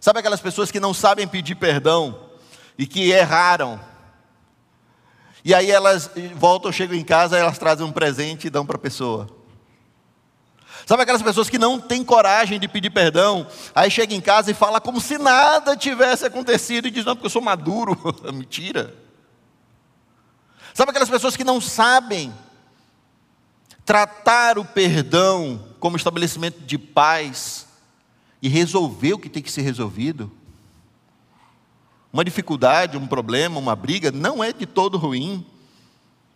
Sabe 0.00 0.20
aquelas 0.20 0.40
pessoas 0.40 0.70
que 0.70 0.80
não 0.80 0.94
sabem 0.94 1.26
pedir 1.26 1.54
perdão 1.56 2.18
e 2.76 2.86
que 2.86 3.10
erraram? 3.10 3.80
E 5.48 5.54
aí 5.54 5.70
elas 5.70 6.10
voltam, 6.34 6.70
chegam 6.70 6.94
em 6.94 7.02
casa, 7.02 7.38
elas 7.38 7.56
trazem 7.56 7.86
um 7.86 7.90
presente 7.90 8.46
e 8.46 8.50
dão 8.50 8.66
para 8.66 8.76
a 8.76 8.78
pessoa. 8.78 9.26
Sabe 10.84 11.04
aquelas 11.04 11.22
pessoas 11.22 11.48
que 11.48 11.56
não 11.56 11.80
têm 11.80 12.04
coragem 12.04 12.60
de 12.60 12.68
pedir 12.68 12.90
perdão, 12.90 13.46
aí 13.74 13.90
chega 13.90 14.14
em 14.14 14.20
casa 14.20 14.50
e 14.50 14.54
fala 14.54 14.78
como 14.78 15.00
se 15.00 15.16
nada 15.16 15.74
tivesse 15.74 16.26
acontecido 16.26 16.86
e 16.86 16.90
diz: 16.90 17.02
Não, 17.02 17.16
porque 17.16 17.28
eu 17.28 17.30
sou 17.30 17.40
maduro. 17.40 17.98
Mentira. 18.30 18.94
Sabe 20.74 20.90
aquelas 20.90 21.08
pessoas 21.08 21.34
que 21.34 21.44
não 21.44 21.62
sabem 21.62 22.30
tratar 23.86 24.58
o 24.58 24.66
perdão 24.66 25.64
como 25.80 25.96
estabelecimento 25.96 26.60
de 26.60 26.76
paz 26.76 27.66
e 28.42 28.50
resolver 28.50 29.14
o 29.14 29.18
que 29.18 29.30
tem 29.30 29.42
que 29.42 29.50
ser 29.50 29.62
resolvido? 29.62 30.30
Uma 32.18 32.24
dificuldade, 32.24 32.96
um 32.96 33.06
problema, 33.06 33.60
uma 33.60 33.76
briga 33.76 34.10
não 34.10 34.42
é 34.42 34.52
de 34.52 34.66
todo 34.66 34.98
ruim, 34.98 35.46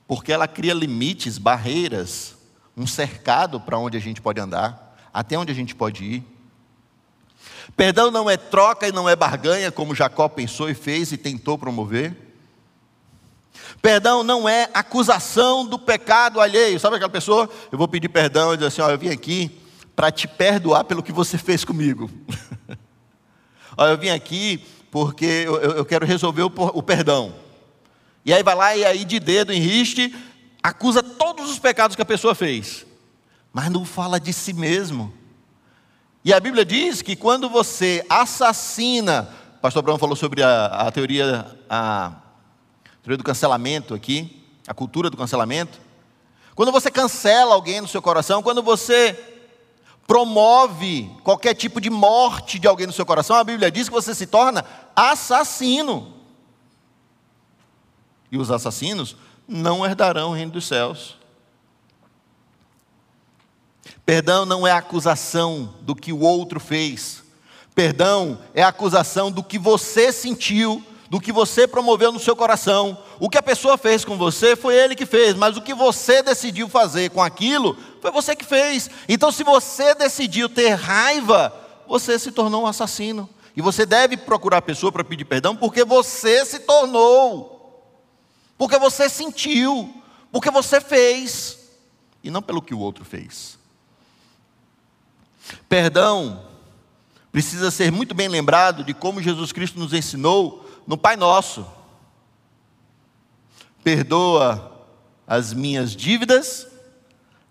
porque 0.07 0.33
ela 0.33 0.47
cria 0.47 0.73
limites, 0.73 1.39
barreiras 1.39 2.37
um 2.77 2.87
cercado 2.87 3.59
para 3.59 3.77
onde 3.77 3.97
a 3.97 4.01
gente 4.01 4.23
pode 4.23 4.41
andar, 4.41 4.97
até 5.13 5.37
onde 5.37 5.51
a 5.51 5.55
gente 5.57 5.75
pode 5.75 6.05
ir. 6.05 6.25
Perdão 7.77 8.13
não 8.13 8.31
é 8.31 8.37
troca 8.37 8.87
e 8.87 8.93
não 8.93 9.09
é 9.09 9.17
barganha, 9.17 9.73
como 9.73 9.93
Jacó 9.93 10.29
pensou 10.29 10.71
e 10.71 10.75
fez 10.75 11.11
e 11.11 11.17
tentou 11.17 11.59
promover. 11.59 12.17
Perdão 13.83 14.23
não 14.23 14.49
é 14.49 14.71
acusação 14.73 15.67
do 15.67 15.81
pecado 15.81 16.41
alheio. 16.41 16.79
Sabe 16.79 16.95
aquela 16.95 17.11
pessoa? 17.11 17.51
Eu 17.73 17.77
vou 17.77 17.89
pedir 17.89 18.09
perdão 18.09 18.55
e 18.55 18.57
dizer 18.57 18.69
assim: 18.69 18.83
ó, 18.83 18.89
eu 18.89 18.99
vim 18.99 19.09
aqui 19.09 19.51
para 19.97 20.13
te 20.13 20.29
perdoar 20.29 20.85
pelo 20.85 21.03
que 21.03 21.11
você 21.11 21.37
fez 21.37 21.65
comigo. 21.65 22.09
ó, 23.77 23.89
eu 23.89 23.99
vim 23.99 24.11
aqui 24.11 24.65
porque 24.93 25.25
eu, 25.25 25.57
eu 25.57 25.85
quero 25.87 26.05
resolver 26.05 26.43
o, 26.43 26.53
o 26.55 26.83
perdão. 26.83 27.35
E 28.27 28.33
aí 28.33 28.43
vai 28.43 28.55
lá 28.55 28.77
e 28.77 28.85
aí 28.85 29.07
de 29.07 29.19
dedo 29.19 29.51
em 29.51 29.59
riste, 29.59 30.15
acusa 30.63 31.03
todos 31.03 31.51
os 31.51 31.59
pecados 31.59 31.97
que 31.97 32.03
a 32.03 32.05
pessoa 32.05 32.35
fez, 32.35 32.85
mas 33.55 33.71
não 33.71 33.87
fala 33.87 34.21
de 34.21 34.35
si 34.35 34.53
mesmo. 34.53 35.11
E 36.23 36.31
a 36.31 36.39
Bíblia 36.39 36.63
diz 36.63 37.01
que 37.01 37.17
quando 37.17 37.49
você 37.49 38.05
assassina, 38.07 39.31
o 39.57 39.61
pastor 39.63 39.81
Abraão 39.81 39.99
falou 39.99 40.15
sobre 40.15 40.43
a, 40.43 40.67
a 40.67 40.93
teoria, 40.93 41.47
a 41.71 42.13
teoria 43.03 43.17
do 43.17 43.25
cancelamento 43.25 43.95
aqui, 43.95 44.45
a 44.69 44.75
cultura 44.75 45.09
do 45.09 45.17
cancelamento. 45.17 45.81
Quando 46.55 46.71
você 46.71 46.91
cancela 46.91 47.55
alguém 47.55 47.81
no 47.81 47.89
seu 47.89 48.03
coração, 48.03 48.43
quando 48.43 48.63
você 48.63 49.32
promove 50.13 51.11
qualquer 51.25 51.55
tipo 51.55 51.81
de 51.81 51.89
morte 51.89 52.59
de 52.59 52.69
alguém 52.69 52.87
no 52.87 52.93
seu 52.93 53.07
coração, 53.07 53.35
a 53.35 53.43
Bíblia 53.43 53.71
diz 53.71 53.89
que 53.89 53.95
você 53.95 54.15
se 54.15 54.27
torna 54.27 54.63
assassino. 54.95 56.13
E 58.31 58.37
os 58.37 58.51
assassinos 58.51 59.17
não 59.49 59.87
herdarão 59.87 60.33
o 60.33 60.35
reino 60.35 60.53
dos 60.53 60.67
céus. 60.67 61.17
Perdão 64.05 64.45
não 64.45 64.67
é 64.67 64.73
acusação 64.73 65.75
do 65.81 65.97
que 65.97 66.13
o 66.13 66.21
outro 66.21 66.61
fez. 66.61 67.23
Perdão 67.75 68.39
é 68.53 68.63
acusação 68.63 69.33
do 69.33 69.43
que 69.43 69.59
você 69.59 70.13
sentiu, 70.13 70.85
do 71.13 71.21
que 71.21 71.31
você 71.31 71.69
promoveu 71.69 72.11
no 72.11 72.19
seu 72.19 72.35
coração. 72.35 72.97
O 73.21 73.29
que 73.29 73.37
a 73.37 73.43
pessoa 73.43 73.77
fez 73.77 74.03
com 74.03 74.17
você 74.17 74.57
foi 74.57 74.75
ele 74.75 74.95
que 74.95 75.05
fez, 75.05 75.35
mas 75.35 75.59
o 75.59 75.61
que 75.61 75.75
você 75.75 76.23
decidiu 76.23 76.71
fazer 76.71 77.11
com 77.11 77.23
aquilo 77.23 77.77
foi 78.01 78.11
você 78.11 78.35
que 78.35 78.47
fez. 78.47 78.89
Então, 79.07 79.31
se 79.31 79.45
você 79.45 79.95
decidiu 79.95 80.49
ter 80.49 80.71
raiva, 80.71 81.55
você 81.87 82.19
se 82.19 82.33
tornou 82.33 82.63
um 82.63 82.67
assassino. 82.67 83.29
E 83.55 83.61
você 83.61 83.85
deve 83.85 84.17
procurar 84.17 84.57
a 84.57 84.63
pessoa 84.63 84.91
para 84.91 85.05
pedir 85.05 85.27
perdão, 85.27 85.55
porque 85.55 85.85
você 85.85 86.47
se 86.47 86.61
tornou 86.61 87.53
porque 88.57 88.79
você 88.79 89.07
sentiu, 89.09 89.93
porque 90.31 90.51
você 90.51 90.81
fez, 90.81 91.59
e 92.25 92.31
não 92.31 92.41
pelo 92.41 92.63
que 92.63 92.73
o 92.73 92.79
outro 92.79 93.05
fez. 93.05 93.59
Perdão 95.69 96.43
precisa 97.33 97.71
ser 97.71 97.91
muito 97.91 98.15
bem 98.15 98.29
lembrado 98.29 98.85
de 98.85 98.95
como 98.95 99.21
Jesus 99.21 99.53
Cristo 99.53 99.79
nos 99.79 99.93
ensinou 99.93 100.62
no 100.87 100.97
Pai 100.97 101.17
Nosso. 101.17 101.67
Perdoa 103.83 104.71
as 105.27 105.53
minhas 105.53 105.95
dívidas, 105.97 106.67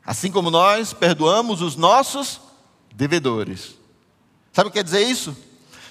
assim 0.05 0.31
como 0.31 0.49
nós 0.49 0.93
perdoamos 0.93 1.61
os 1.61 1.75
nossos 1.75 2.39
devedores. 2.93 3.75
Sabe 4.53 4.67
o 4.67 4.71
que 4.71 4.79
quer 4.79 4.83
dizer 4.83 5.01
isso? 5.01 5.35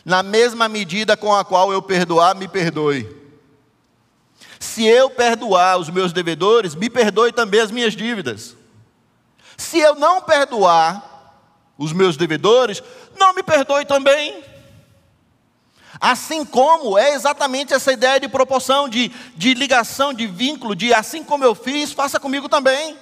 Na 0.05 0.22
mesma 0.22 0.68
medida 0.68 1.16
com 1.16 1.35
a 1.35 1.44
qual 1.44 1.72
eu 1.72 1.83
perdoar, 1.83 2.35
me 2.35 2.48
perdoe. 2.48 3.20
Se 4.59 4.85
eu 4.85 5.11
perdoar 5.11 5.79
os 5.79 5.88
meus 5.88 6.12
devedores, 6.12 6.74
me 6.74 6.90
perdoe 6.90 7.33
também 7.33 7.61
as 7.61 7.70
minhas 7.70 7.94
dívidas. 7.94 8.57
Se 9.57 9.79
eu 9.79 9.94
não 9.94 10.22
perdoar 10.22 11.11
os 11.76 11.92
meus 11.92 12.16
devedores, 12.16 12.83
não 13.18 13.35
me 13.35 13.42
perdoe 13.42 13.85
também. 13.85 14.42
Assim 16.00 16.46
como 16.46 16.96
é 16.96 17.14
exatamente 17.14 17.74
essa 17.74 17.92
ideia 17.92 18.18
de 18.18 18.26
proporção, 18.26 18.88
de, 18.88 19.12
de 19.36 19.52
ligação, 19.52 20.14
de 20.14 20.26
vínculo, 20.26 20.74
de 20.74 20.94
assim 20.94 21.22
como 21.22 21.44
eu 21.44 21.54
fiz, 21.54 21.92
faça 21.92 22.18
comigo 22.18 22.48
também. 22.48 22.96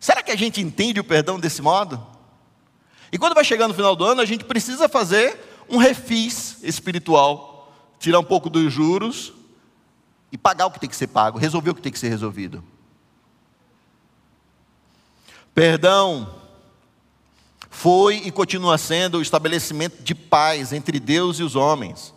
Será 0.00 0.20
que 0.20 0.32
a 0.32 0.36
gente 0.36 0.60
entende 0.60 0.98
o 0.98 1.04
perdão 1.04 1.38
desse 1.38 1.62
modo? 1.62 2.04
E 3.12 3.18
quando 3.18 3.34
vai 3.34 3.44
chegando 3.44 3.68
no 3.68 3.74
final 3.74 3.94
do 3.94 4.04
ano, 4.04 4.20
a 4.20 4.24
gente 4.24 4.44
precisa 4.44 4.88
fazer 4.88 5.64
um 5.68 5.76
refis 5.76 6.56
espiritual, 6.62 7.72
tirar 8.00 8.18
um 8.18 8.24
pouco 8.24 8.50
dos 8.50 8.72
juros 8.72 9.32
e 10.32 10.36
pagar 10.36 10.66
o 10.66 10.72
que 10.72 10.80
tem 10.80 10.88
que 10.88 10.96
ser 10.96 11.06
pago, 11.06 11.38
resolver 11.38 11.70
o 11.70 11.74
que 11.74 11.82
tem 11.82 11.92
que 11.92 11.98
ser 12.00 12.08
resolvido. 12.08 12.64
Perdão 15.54 16.45
foi 17.76 18.22
e 18.24 18.30
continua 18.30 18.78
sendo 18.78 19.18
o 19.18 19.22
estabelecimento 19.22 20.02
de 20.02 20.14
paz 20.14 20.72
entre 20.72 20.98
Deus 20.98 21.38
e 21.38 21.42
os 21.42 21.54
homens. 21.54 22.14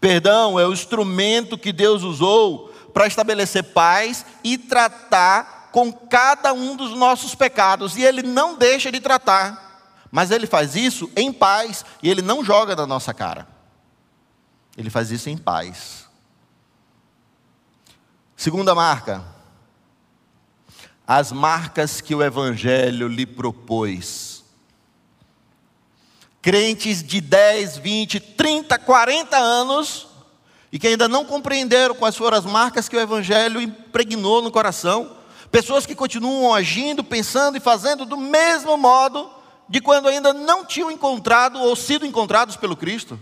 Perdão 0.00 0.58
é 0.58 0.64
o 0.64 0.72
instrumento 0.72 1.58
que 1.58 1.72
Deus 1.72 2.04
usou 2.04 2.72
para 2.94 3.08
estabelecer 3.08 3.64
paz 3.64 4.24
e 4.44 4.56
tratar 4.56 5.70
com 5.72 5.92
cada 5.92 6.52
um 6.52 6.76
dos 6.76 6.92
nossos 6.92 7.34
pecados, 7.34 7.96
e 7.96 8.04
Ele 8.04 8.22
não 8.22 8.56
deixa 8.56 8.92
de 8.92 9.00
tratar, 9.00 9.98
mas 10.12 10.30
Ele 10.30 10.46
faz 10.46 10.76
isso 10.76 11.10
em 11.16 11.32
paz, 11.32 11.84
e 12.00 12.08
Ele 12.08 12.22
não 12.22 12.44
joga 12.44 12.76
na 12.76 12.86
nossa 12.86 13.12
cara, 13.12 13.48
Ele 14.78 14.90
faz 14.90 15.10
isso 15.10 15.28
em 15.28 15.36
paz. 15.36 16.06
Segunda 18.36 18.76
marca, 18.76 19.24
as 21.04 21.32
marcas 21.32 22.00
que 22.00 22.14
o 22.14 22.22
Evangelho 22.22 23.08
lhe 23.08 23.26
propôs. 23.26 24.33
Crentes 26.44 27.02
de 27.02 27.22
10, 27.22 27.78
20, 27.78 28.20
30, 28.20 28.78
40 28.78 29.34
anos 29.34 30.08
e 30.70 30.78
que 30.78 30.86
ainda 30.86 31.08
não 31.08 31.24
compreenderam 31.24 31.94
quais 31.94 32.14
foram 32.14 32.36
as 32.36 32.44
marcas 32.44 32.86
que 32.86 32.94
o 32.94 33.00
Evangelho 33.00 33.62
impregnou 33.62 34.42
no 34.42 34.50
coração, 34.50 35.10
pessoas 35.50 35.86
que 35.86 35.94
continuam 35.94 36.52
agindo, 36.52 37.02
pensando 37.02 37.56
e 37.56 37.60
fazendo 37.60 38.04
do 38.04 38.18
mesmo 38.18 38.76
modo 38.76 39.30
de 39.66 39.80
quando 39.80 40.06
ainda 40.06 40.34
não 40.34 40.66
tinham 40.66 40.90
encontrado 40.90 41.58
ou 41.58 41.74
sido 41.74 42.04
encontrados 42.04 42.56
pelo 42.56 42.76
Cristo. 42.76 43.18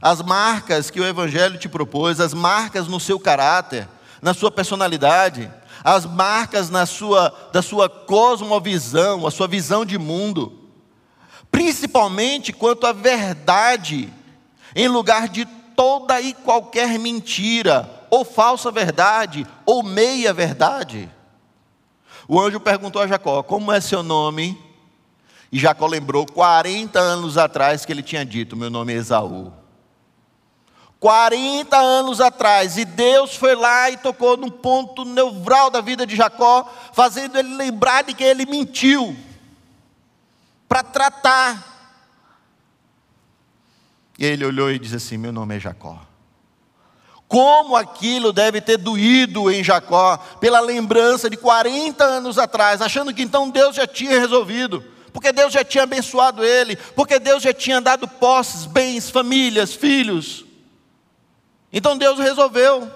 As 0.00 0.22
marcas 0.22 0.88
que 0.88 1.00
o 1.00 1.04
Evangelho 1.04 1.58
te 1.58 1.68
propôs, 1.68 2.20
as 2.20 2.32
marcas 2.32 2.86
no 2.86 3.00
seu 3.00 3.18
caráter, 3.18 3.88
na 4.22 4.32
sua 4.32 4.52
personalidade, 4.52 5.50
as 5.82 6.06
marcas 6.06 6.70
na 6.70 6.86
sua, 6.86 7.34
da 7.52 7.60
sua 7.60 7.88
cosmovisão, 7.88 9.26
a 9.26 9.32
sua 9.32 9.48
visão 9.48 9.84
de 9.84 9.98
mundo, 9.98 10.65
principalmente 11.56 12.52
quanto 12.52 12.86
à 12.86 12.92
verdade, 12.92 14.12
em 14.74 14.88
lugar 14.88 15.26
de 15.26 15.46
toda 15.74 16.20
e 16.20 16.34
qualquer 16.34 16.98
mentira, 16.98 18.06
ou 18.10 18.26
falsa 18.26 18.70
verdade, 18.70 19.46
ou 19.64 19.82
meia 19.82 20.34
verdade. 20.34 21.08
O 22.28 22.38
anjo 22.38 22.60
perguntou 22.60 23.00
a 23.00 23.06
Jacó: 23.06 23.42
Como 23.42 23.72
é 23.72 23.80
seu 23.80 24.02
nome? 24.02 24.62
E 25.50 25.58
Jacó 25.58 25.86
lembrou 25.86 26.26
40 26.26 27.00
anos 27.00 27.38
atrás 27.38 27.86
que 27.86 27.92
ele 27.92 28.02
tinha 28.02 28.22
dito: 28.22 28.54
Meu 28.54 28.68
nome 28.68 28.92
é 28.92 28.96
Esaú. 28.96 29.50
40 31.00 31.74
anos 31.74 32.20
atrás, 32.20 32.76
e 32.76 32.84
Deus 32.84 33.34
foi 33.34 33.54
lá 33.54 33.88
e 33.90 33.96
tocou 33.96 34.36
num 34.36 34.50
ponto 34.50 35.06
neural 35.06 35.70
da 35.70 35.80
vida 35.80 36.06
de 36.06 36.16
Jacó, 36.16 36.70
fazendo 36.92 37.38
ele 37.38 37.54
lembrar 37.54 38.04
de 38.04 38.12
que 38.12 38.24
ele 38.24 38.44
mentiu, 38.44 39.16
para 40.68 40.82
tratar. 40.82 41.76
E 44.18 44.24
ele 44.24 44.44
olhou 44.44 44.70
e 44.70 44.78
disse 44.78 44.96
assim: 44.96 45.16
Meu 45.16 45.32
nome 45.32 45.56
é 45.56 45.60
Jacó. 45.60 46.00
Como 47.28 47.74
aquilo 47.74 48.32
deve 48.32 48.60
ter 48.60 48.76
doído 48.76 49.50
em 49.50 49.62
Jacó, 49.62 50.16
pela 50.40 50.60
lembrança 50.60 51.28
de 51.28 51.36
40 51.36 52.04
anos 52.04 52.38
atrás, 52.38 52.80
achando 52.80 53.12
que 53.12 53.22
então 53.22 53.50
Deus 53.50 53.74
já 53.74 53.86
tinha 53.86 54.18
resolvido, 54.20 54.84
porque 55.12 55.32
Deus 55.32 55.52
já 55.52 55.64
tinha 55.64 55.82
abençoado 55.84 56.44
ele, 56.44 56.76
porque 56.94 57.18
Deus 57.18 57.42
já 57.42 57.52
tinha 57.52 57.80
dado 57.80 58.06
posses, 58.06 58.64
bens, 58.64 59.10
famílias, 59.10 59.74
filhos. 59.74 60.44
Então 61.72 61.98
Deus 61.98 62.18
resolveu. 62.18 62.90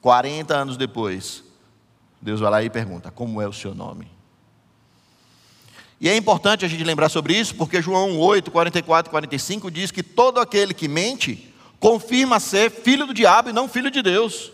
40 0.00 0.54
anos 0.54 0.76
depois, 0.76 1.42
Deus 2.20 2.40
vai 2.40 2.50
lá 2.50 2.62
e 2.62 2.70
pergunta: 2.70 3.10
Como 3.10 3.40
é 3.40 3.48
o 3.48 3.52
seu 3.52 3.74
nome? 3.74 4.17
E 6.00 6.08
é 6.08 6.16
importante 6.16 6.64
a 6.64 6.68
gente 6.68 6.84
lembrar 6.84 7.08
sobre 7.08 7.34
isso, 7.36 7.54
porque 7.56 7.82
João 7.82 8.18
8, 8.18 8.50
44 8.50 9.08
e 9.08 9.10
45 9.10 9.70
diz 9.70 9.90
que 9.90 10.02
todo 10.02 10.38
aquele 10.38 10.72
que 10.72 10.86
mente 10.86 11.52
confirma 11.80 12.38
ser 12.38 12.70
filho 12.70 13.06
do 13.06 13.14
diabo 13.14 13.50
e 13.50 13.52
não 13.52 13.68
filho 13.68 13.90
de 13.90 14.00
Deus. 14.00 14.52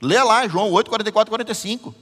Lê 0.00 0.22
lá, 0.22 0.46
João 0.48 0.70
8, 0.70 0.88
44 0.88 1.28
e 1.28 1.30
45. 1.30 1.94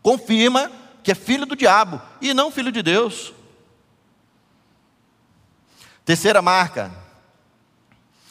Confirma 0.00 0.70
que 1.02 1.10
é 1.10 1.14
filho 1.14 1.46
do 1.46 1.56
diabo 1.56 2.00
e 2.20 2.32
não 2.32 2.50
filho 2.52 2.70
de 2.70 2.82
Deus. 2.82 3.32
Terceira 6.04 6.40
marca, 6.40 6.92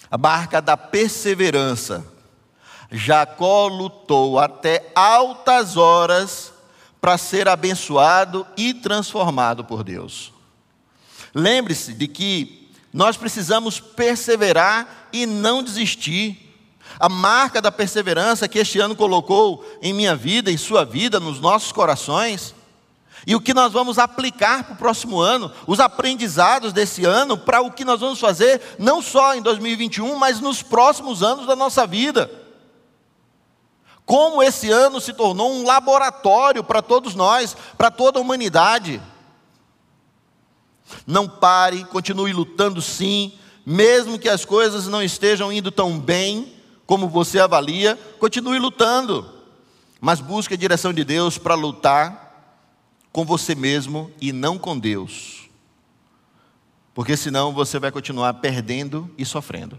a 0.09 0.17
marca 0.17 0.61
da 0.61 0.77
perseverança. 0.77 2.05
Jacó 2.89 3.67
lutou 3.67 4.39
até 4.39 4.91
altas 4.95 5.75
horas 5.75 6.53
para 6.99 7.17
ser 7.17 7.47
abençoado 7.47 8.45
e 8.55 8.73
transformado 8.73 9.63
por 9.63 9.83
Deus. 9.83 10.33
Lembre-se 11.33 11.93
de 11.93 12.07
que 12.07 12.69
nós 12.91 13.15
precisamos 13.17 13.79
perseverar 13.79 15.09
e 15.13 15.25
não 15.25 15.61
desistir. 15.61 16.43
A 16.99 17.07
marca 17.07 17.61
da 17.61 17.71
perseverança 17.71 18.47
que 18.47 18.57
este 18.57 18.79
ano 18.79 18.95
colocou 18.95 19.63
em 19.81 19.93
minha 19.93 20.15
vida, 20.15 20.51
em 20.51 20.57
sua 20.57 20.83
vida, 20.83 21.19
nos 21.19 21.39
nossos 21.39 21.71
corações, 21.71 22.55
e 23.25 23.35
o 23.35 23.41
que 23.41 23.53
nós 23.53 23.73
vamos 23.73 23.99
aplicar 23.99 24.63
para 24.63 24.73
o 24.73 24.77
próximo 24.77 25.19
ano, 25.19 25.51
os 25.67 25.79
aprendizados 25.79 26.71
desse 26.71 27.03
ano, 27.03 27.37
para 27.37 27.61
o 27.61 27.71
que 27.71 27.83
nós 27.83 27.99
vamos 27.99 28.19
fazer, 28.19 28.61
não 28.79 29.01
só 29.01 29.35
em 29.35 29.41
2021, 29.41 30.15
mas 30.15 30.39
nos 30.39 30.63
próximos 30.63 31.21
anos 31.21 31.45
da 31.45 31.55
nossa 31.55 31.85
vida. 31.85 32.31
Como 34.07 34.41
esse 34.41 34.71
ano 34.71 35.01
se 35.01 35.11
tornou 35.11 35.51
um 35.51 35.65
laboratório 35.65 36.63
para 36.63 36.81
todos 36.81 37.13
nós, 37.13 37.57
para 37.77 37.91
toda 37.91 38.17
a 38.17 38.21
humanidade. 38.21 39.01
Não 41.05 41.27
pare, 41.27 41.83
continue 41.83 42.31
lutando 42.31 42.81
sim, 42.81 43.33
mesmo 43.65 44.17
que 44.17 44.29
as 44.29 44.45
coisas 44.45 44.87
não 44.87 45.03
estejam 45.03 45.51
indo 45.51 45.69
tão 45.69 45.99
bem 45.99 46.53
como 46.85 47.09
você 47.09 47.37
avalia, 47.37 47.99
continue 48.17 48.57
lutando, 48.59 49.29
mas 49.99 50.21
busque 50.21 50.53
a 50.53 50.57
direção 50.57 50.93
de 50.93 51.03
Deus 51.03 51.37
para 51.37 51.53
lutar 51.53 52.63
com 53.11 53.25
você 53.25 53.53
mesmo 53.55 54.09
e 54.21 54.31
não 54.31 54.57
com 54.57 54.79
Deus. 54.79 55.49
Porque 56.93 57.17
senão 57.17 57.51
você 57.51 57.77
vai 57.77 57.91
continuar 57.91 58.35
perdendo 58.35 59.13
e 59.17 59.25
sofrendo. 59.25 59.77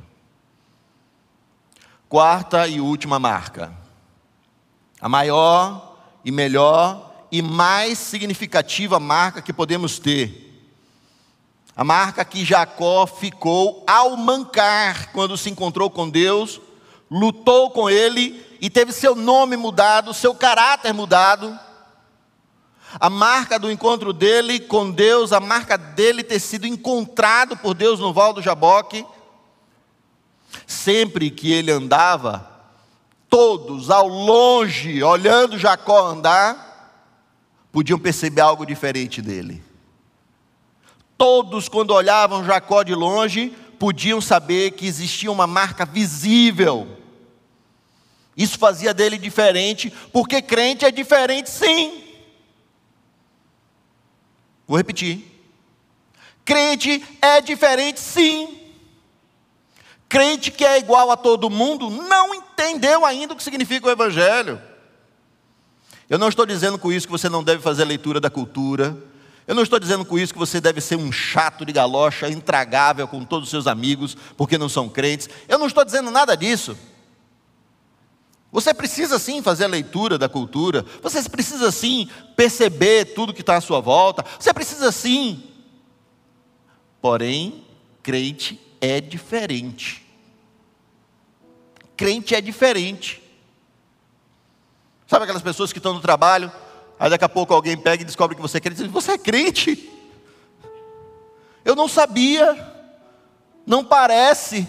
Quarta 2.11 2.69
e 2.69 2.79
última 2.79 3.19
marca. 3.19 3.88
A 5.01 5.09
maior 5.09 5.97
e 6.25 6.31
melhor 6.31 7.27
e 7.31 7.43
mais 7.43 7.99
significativa 7.99 8.99
marca 8.99 9.43
que 9.43 9.53
podemos 9.53 9.99
ter. 9.99 10.47
A 11.77 11.85
marca 11.85 12.25
que 12.25 12.45
Jacó 12.45 13.07
ficou 13.07 13.85
ao 13.87 14.17
mancar 14.17 15.13
quando 15.13 15.37
se 15.37 15.49
encontrou 15.49 15.89
com 15.89 16.09
Deus, 16.09 16.61
lutou 17.11 17.71
com 17.71 17.89
ele 17.89 18.45
e 18.61 18.69
teve 18.69 18.93
seu 18.93 19.15
nome 19.15 19.57
mudado, 19.57 20.13
seu 20.13 20.35
caráter 20.35 20.93
mudado 20.93 21.59
a 22.99 23.11
marca 23.11 23.59
do 23.59 23.71
encontro 23.71 24.13
dele 24.13 24.61
com 24.61 24.91
Deus, 24.91 25.33
a 25.33 25.41
marca 25.41 25.77
dele 25.77 26.23
ter 26.23 26.41
sido 26.41 26.67
encontrado 26.67 27.57
por 27.57 27.75
Deus 27.75 28.01
no 28.01 28.13
Val 28.13 28.33
do 28.33 28.41
Jaboque. 28.41 29.05
Sempre 30.67 31.31
que 31.31 31.53
ele 31.53 31.71
andava, 31.71 32.58
todos 33.29 33.91
ao 33.91 34.09
longe, 34.09 35.03
olhando 35.03 35.59
Jacó 35.59 36.07
andar, 36.07 36.69
podiam 37.71 37.99
perceber 37.99 38.41
algo 38.41 38.65
diferente 38.65 39.21
dele. 39.21 39.63
Todos, 41.17 41.69
quando 41.69 41.93
olhavam 41.93 42.45
Jacó 42.45 42.83
de 42.83 42.95
longe, 42.95 43.51
podiam 43.79 44.21
saber 44.21 44.73
que 44.73 44.87
existia 44.87 45.31
uma 45.31 45.47
marca 45.47 45.85
visível. 45.85 46.97
Isso 48.37 48.59
fazia 48.59 48.95
dele 48.95 49.19
diferente, 49.19 49.93
porque 50.13 50.41
crente 50.41 50.85
é 50.85 50.91
diferente 50.91 51.51
sim. 51.51 52.05
Vou 54.67 54.77
repetir. 54.77 55.25
Crente 56.45 57.05
é 57.21 57.41
diferente, 57.41 58.01
sim. 58.01 58.61
Crente 60.09 60.51
que 60.51 60.65
é 60.65 60.79
igual 60.79 61.11
a 61.11 61.17
todo 61.17 61.51
mundo 61.51 61.91
não 61.91 62.35
entendeu 62.59 63.05
ainda 63.05 63.35
o 63.35 63.37
que 63.37 63.43
significa 63.43 63.87
o 63.87 63.91
Evangelho. 63.91 64.61
Eu 66.11 66.19
não 66.19 66.29
estou 66.29 66.45
dizendo 66.45 66.79
com 66.79 66.91
isso 66.91 67.07
que 67.07 67.13
você 67.13 67.29
não 67.29 67.45
deve 67.45 67.63
fazer 67.63 67.85
leitura 67.85 68.19
da 68.19 68.29
cultura. 68.29 68.97
Eu 69.47 69.55
não 69.55 69.63
estou 69.63 69.79
dizendo 69.79 70.05
com 70.05 70.19
isso 70.19 70.33
que 70.33 70.39
você 70.39 70.61
deve 70.61 70.81
ser 70.81 70.97
um 70.97 71.13
chato 71.13 71.65
de 71.65 71.73
galocha, 71.73 72.29
intragável 72.29 73.07
com 73.07 73.25
todos 73.25 73.45
os 73.45 73.51
seus 73.51 73.67
amigos, 73.67 74.17
porque 74.37 74.59
não 74.59 74.69
são 74.69 74.89
crentes. 74.89 75.29
Eu 75.49 75.59
não 75.59 75.67
estou 75.67 75.85
dizendo 75.85 76.11
nada 76.11 76.37
disso. 76.37 76.77
Você 78.51 78.73
precisa 78.73 79.19
sim 79.19 79.43
fazer 79.43 79.65
a 79.65 79.69
leitura 79.69 80.17
da 80.17 80.29
cultura, 80.29 80.85
você 81.03 81.23
precisa 81.29 81.71
sim 81.71 82.09
perceber 82.35 83.13
tudo 83.15 83.35
que 83.35 83.43
está 83.43 83.57
à 83.57 83.61
sua 83.61 83.79
volta, 83.79 84.25
você 84.39 84.55
precisa 84.55 84.91
sim. 84.91 85.45
Porém, 87.01 87.63
crente 88.03 88.59
é 88.81 89.03
diferente. 89.03 90.08
Crente 91.99 92.33
é 92.33 92.41
diferente. 92.41 93.21
Sabe 95.09 95.25
aquelas 95.25 95.43
pessoas 95.43 95.73
que 95.73 95.81
estão 95.81 95.93
no 95.93 96.01
trabalho, 96.01 96.53
aí 96.97 97.11
daqui 97.11 97.25
a 97.25 97.29
pouco 97.29 97.53
alguém 97.53 97.77
pega 97.77 98.03
e 98.03 98.07
descobre 98.07 98.37
que 98.37 98.41
você 98.41 98.59
é 98.59 98.61
crente, 98.61 98.81
e 98.81 98.85
diz, 98.85 98.93
você 98.93 99.13
é 99.13 99.19
crente? 99.19 99.91
Eu 101.65 101.75
não 101.75 101.89
sabia, 101.89 102.57
não 103.67 103.85
parece, 103.85 104.69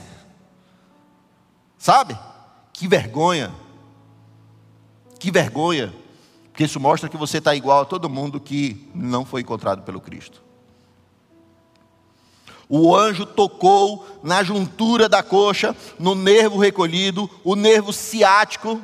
sabe? 1.77 2.17
Que 2.73 2.87
vergonha, 2.87 3.53
que 5.19 5.29
vergonha, 5.29 5.93
porque 6.45 6.63
isso 6.63 6.79
mostra 6.79 7.09
que 7.09 7.17
você 7.17 7.37
está 7.37 7.53
igual 7.53 7.81
a 7.81 7.85
todo 7.85 8.09
mundo 8.09 8.39
que 8.39 8.89
não 8.95 9.23
foi 9.23 9.41
encontrado 9.41 9.83
pelo 9.83 10.01
Cristo. 10.01 10.48
O 12.71 12.95
anjo 12.95 13.25
tocou 13.25 14.05
na 14.21 14.43
juntura 14.43 15.09
da 15.09 15.23
coxa, 15.23 15.75
no 15.97 16.13
nervo 16.13 16.59
recolhido, 16.59 17.27
o 17.43 17.55
nervo 17.55 17.91
ciático, 17.91 18.79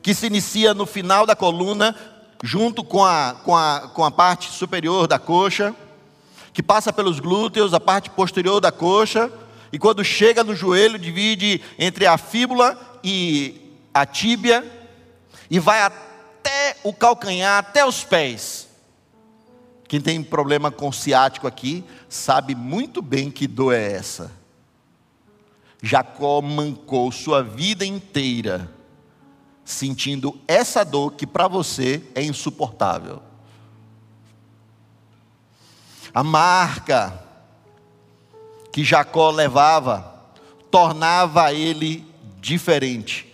que 0.00 0.14
se 0.14 0.26
inicia 0.26 0.72
no 0.72 0.86
final 0.86 1.26
da 1.26 1.36
coluna, 1.36 1.94
junto 2.42 2.82
com 2.82 3.04
a, 3.04 3.36
com 3.44 3.54
a, 3.54 3.90
com 3.92 4.02
a 4.02 4.10
parte 4.10 4.50
superior 4.50 5.06
da 5.06 5.18
coxa, 5.18 5.74
que 6.54 6.62
passa 6.62 6.94
pelos 6.94 7.20
glúteos, 7.20 7.74
a 7.74 7.78
parte 7.78 8.08
posterior 8.08 8.58
da 8.58 8.72
coxa, 8.72 9.30
e 9.70 9.78
quando 9.78 10.02
chega 10.02 10.42
no 10.42 10.56
joelho, 10.56 10.98
divide 10.98 11.60
entre 11.78 12.06
a 12.06 12.16
fíbula 12.16 12.78
e 13.04 13.76
a 13.92 14.06
tíbia, 14.06 14.64
e 15.50 15.58
vai 15.58 15.82
até 15.82 16.78
o 16.82 16.94
calcanhar, 16.94 17.58
até 17.58 17.84
os 17.84 18.02
pés. 18.02 18.69
Quem 19.90 20.00
tem 20.00 20.22
problema 20.22 20.70
com 20.70 20.92
ciático 20.92 21.48
aqui, 21.48 21.84
sabe 22.08 22.54
muito 22.54 23.02
bem 23.02 23.28
que 23.28 23.48
dor 23.48 23.74
é 23.74 23.90
essa. 23.90 24.30
Jacó 25.82 26.40
mancou 26.40 27.10
sua 27.10 27.42
vida 27.42 27.84
inteira 27.84 28.72
sentindo 29.64 30.40
essa 30.46 30.84
dor 30.84 31.14
que 31.14 31.26
para 31.26 31.48
você 31.48 32.04
é 32.14 32.22
insuportável. 32.22 33.20
A 36.14 36.22
marca 36.22 37.24
que 38.72 38.84
Jacó 38.84 39.32
levava 39.32 40.22
tornava 40.70 41.52
ele 41.52 42.06
diferente. 42.40 43.26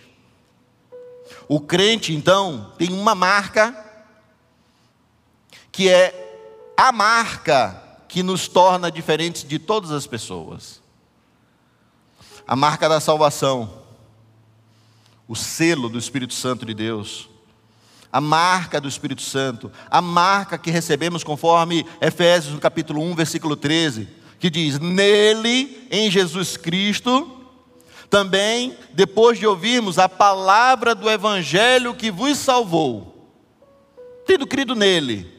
O 1.47 1.59
crente, 1.59 2.15
então, 2.15 2.73
tem 2.79 2.91
uma 2.91 3.13
marca 3.13 3.85
que 5.71 5.87
é 5.87 6.23
a 6.77 6.91
marca 6.91 7.81
que 8.07 8.21
nos 8.23 8.47
torna 8.47 8.89
diferentes 8.91 9.43
de 9.43 9.57
todas 9.57 9.91
as 9.91 10.07
pessoas. 10.07 10.81
A 12.47 12.55
marca 12.55 12.87
da 12.87 12.99
salvação 13.01 13.85
o 15.27 15.35
selo 15.35 15.89
do 15.89 15.97
Espírito 15.97 16.33
Santo 16.33 16.65
de 16.65 16.73
Deus, 16.73 17.29
a 18.11 18.21
marca 18.21 18.79
do 18.79 18.87
Espírito 18.87 19.21
Santo, 19.21 19.69
a 19.91 20.01
marca 20.01 20.57
que 20.57 20.71
recebemos 20.71 21.23
conforme 21.23 21.85
Efésios 21.99 22.53
no 22.53 22.59
capítulo 22.59 23.01
1, 23.01 23.15
versículo 23.15 23.55
13, 23.55 24.07
que 24.39 24.49
diz: 24.49 24.79
Nele, 24.79 25.87
em 25.91 26.09
Jesus 26.09 26.55
Cristo, 26.55 27.29
também, 28.09 28.77
depois 28.93 29.37
de 29.37 29.45
ouvirmos 29.45 29.99
a 29.99 30.07
palavra 30.07 30.95
do 30.95 31.09
Evangelho 31.09 31.93
que 31.93 32.09
vos 32.09 32.37
salvou, 32.37 33.29
tendo 34.25 34.47
crido 34.47 34.73
nele, 34.73 35.36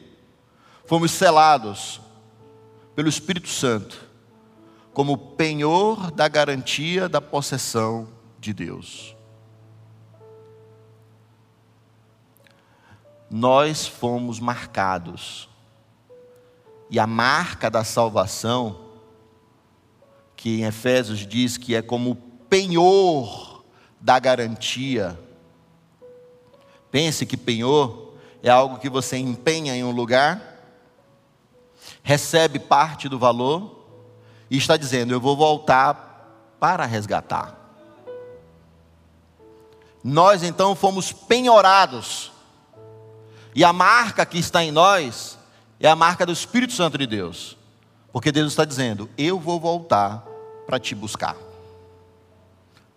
fomos 0.89 1.11
selados 1.11 2.01
pelo 2.93 3.07
Espírito 3.07 3.47
Santo, 3.47 4.05
como 4.93 5.17
penhor 5.17 6.11
da 6.11 6.27
garantia 6.27 7.07
da 7.07 7.21
possessão 7.21 8.09
de 8.37 8.51
Deus. 8.51 9.15
nós 13.29 13.85
fomos 13.85 14.39
marcados. 14.39 15.47
E 16.89 16.99
a 16.99 17.05
marca 17.05 17.69
da 17.69 17.83
salvação, 17.83 18.79
que 20.35 20.61
em 20.61 20.63
Efésios 20.65 21.19
diz 21.27 21.57
que 21.57 21.75
é 21.75 21.81
como 21.81 22.15
penhor 22.49 23.63
da 24.01 24.17
garantia. 24.17 25.19
Pense 26.89 27.25
que 27.25 27.37
penhor 27.37 28.13
é 28.41 28.49
algo 28.49 28.79
que 28.79 28.89
você 28.89 29.17
empenha 29.17 29.75
em 29.75 29.83
um 29.83 29.91
lugar, 29.91 30.48
recebe 32.03 32.59
parte 32.59 33.07
do 33.07 33.19
valor 33.19 33.85
e 34.49 34.57
está 34.57 34.77
dizendo: 34.77 35.13
Eu 35.13 35.19
vou 35.19 35.35
voltar 35.35 36.55
para 36.59 36.85
resgatar. 36.85 37.57
Nós 40.03 40.43
então 40.43 40.75
fomos 40.75 41.11
penhorados 41.11 42.31
e 43.53 43.63
a 43.63 43.73
marca 43.73 44.25
que 44.25 44.37
está 44.37 44.63
em 44.63 44.71
nós 44.71 45.37
é 45.79 45.87
a 45.89 45.95
marca 45.95 46.25
do 46.25 46.31
Espírito 46.31 46.73
Santo 46.73 46.97
de 46.97 47.07
Deus. 47.07 47.57
Porque 48.11 48.31
Deus 48.31 48.51
está 48.51 48.65
dizendo: 48.65 49.09
Eu 49.17 49.39
vou 49.39 49.59
voltar 49.59 50.23
para 50.65 50.79
te 50.79 50.93
buscar. 50.93 51.35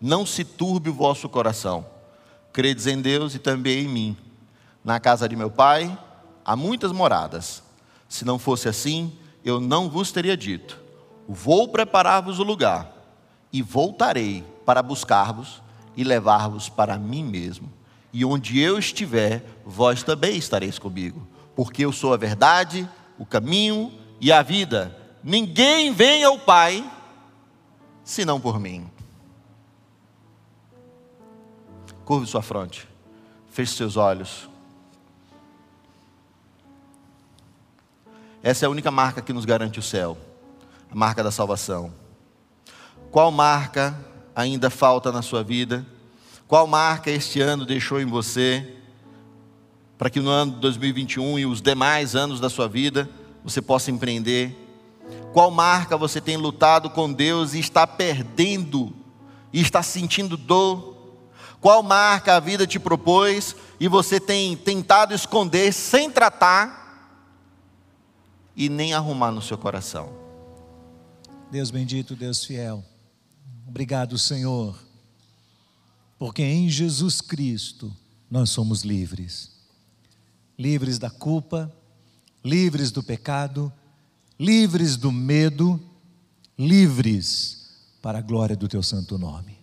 Não 0.01 0.27
se 0.27 0.45
turbe 0.45 0.91
o 0.91 0.95
vosso 0.95 1.29
coração. 1.29 1.87
Credes 2.53 2.87
em 2.87 3.01
Deus 3.01 3.35
e 3.35 3.39
também 3.39 3.85
em 3.85 3.89
mim. 3.89 4.17
Na 4.85 4.99
casa 4.99 5.29
de 5.29 5.37
meu 5.37 5.51
pai 5.51 5.97
há 6.45 6.57
muitas 6.57 6.93
moradas. 6.93 7.62
Se 8.13 8.25
não 8.25 8.39
fosse 8.39 8.69
assim, 8.69 9.13
eu 9.45 9.61
não 9.61 9.89
vos 9.89 10.13
teria 10.13 10.37
dito: 10.37 10.79
Vou 11.29 11.69
preparar-vos 11.69 12.39
o 12.39 12.43
lugar 12.43 12.93
e 13.53 13.63
voltarei 13.63 14.45
para 14.67 14.83
buscar-vos 14.83 15.63
e 15.97 16.05
levar-vos 16.05 16.69
para 16.69 16.99
mim 16.99 17.25
mesmo 17.25 17.71
e 18.13 18.25
onde 18.25 18.61
eu 18.61 18.79
estiver, 18.79 19.43
vós 19.65 20.03
também 20.03 20.37
estareis 20.37 20.79
comigo, 20.79 21.27
porque 21.57 21.85
eu 21.85 21.93
sou 21.93 22.13
a 22.13 22.17
verdade, 22.17 22.89
o 23.19 23.25
caminho 23.25 23.91
e 24.21 24.31
a 24.31 24.43
vida. 24.43 24.97
Ninguém 25.23 25.93
vem 25.93 26.23
ao 26.23 26.39
Pai 26.39 26.89
senão 28.05 28.39
por 28.39 28.61
mim. 28.61 28.91
Curve 32.05 32.27
sua 32.27 32.43
fronte, 32.43 32.87
feche 33.49 33.75
seus 33.75 33.97
olhos. 33.97 34.52
Essa 38.43 38.64
é 38.64 38.66
a 38.66 38.70
única 38.70 38.90
marca 38.90 39.22
que 39.22 39.32
nos 39.32 39.45
garante 39.45 39.78
o 39.78 39.82
céu, 39.82 40.18
a 40.90 40.95
marca 40.97 41.22
da 41.22 41.30
salvação. 41.30 41.95
Qual 43.12 43.30
marca 43.30 43.97
ainda 44.34 44.68
falta 44.68 45.12
na 45.12 45.22
sua 45.22 45.45
vida? 45.45 45.86
Qual 46.49 46.66
marca 46.66 47.09
este 47.09 47.40
ano 47.40 47.64
deixou 47.64 48.01
em 48.01 48.05
você, 48.05 48.74
para 49.97 50.11
que 50.11 50.18
no 50.18 50.28
ano 50.28 50.55
de 50.55 50.59
2021 50.59 51.38
e 51.38 51.47
os 51.47 51.62
demais 51.62 52.16
anos 52.16 52.40
da 52.40 52.51
sua 52.51 52.66
vida 52.66 53.09
você 53.45 53.62
possa 53.62 53.93
empreender? 53.93 54.59
Qual 55.32 55.49
marca 55.53 55.97
você 55.97 56.20
tem 56.20 56.36
lutado 56.36 56.90
com 56.90 57.12
Deus 57.12 57.55
e 57.55 57.61
está 57.61 57.86
perdendo, 57.86 58.93
e 59.53 59.61
está 59.61 59.84
sentindo 59.84 60.36
dor? 60.36 60.97
Qual 61.61 61.80
marca 61.80 62.34
a 62.34 62.40
vida 62.40 62.66
te 62.66 62.80
propôs 62.80 63.55
e 63.78 63.86
você 63.86 64.18
tem 64.18 64.57
tentado 64.57 65.14
esconder 65.14 65.72
sem 65.72 66.11
tratar 66.11 66.82
e 68.57 68.69
nem 68.69 68.93
arrumar 68.93 69.31
no 69.31 69.43
seu 69.43 69.59
coração? 69.59 70.13
Deus 71.51 71.71
bendito, 71.71 72.17
Deus 72.17 72.45
fiel. 72.45 72.85
Obrigado, 73.67 74.19
Senhor 74.19 74.77
porque 76.23 76.45
em 76.45 76.71
Jesus 76.71 77.21
Cristo 77.21 77.93
nós 78.31 78.49
somos 78.51 78.83
livres. 78.85 79.51
Livres 80.57 80.97
da 80.97 81.11
culpa, 81.11 81.69
livres 82.45 82.93
do 82.93 83.03
pecado, 83.03 83.73
livres 84.39 84.97
do 84.97 85.11
medo, 85.11 85.81
livres 86.57 87.73
para 88.01 88.21
a 88.21 88.23
glória 88.23 88.55
do 88.55 88.69
teu 88.69 88.85
santo 88.85 89.19
nome. 89.19 89.59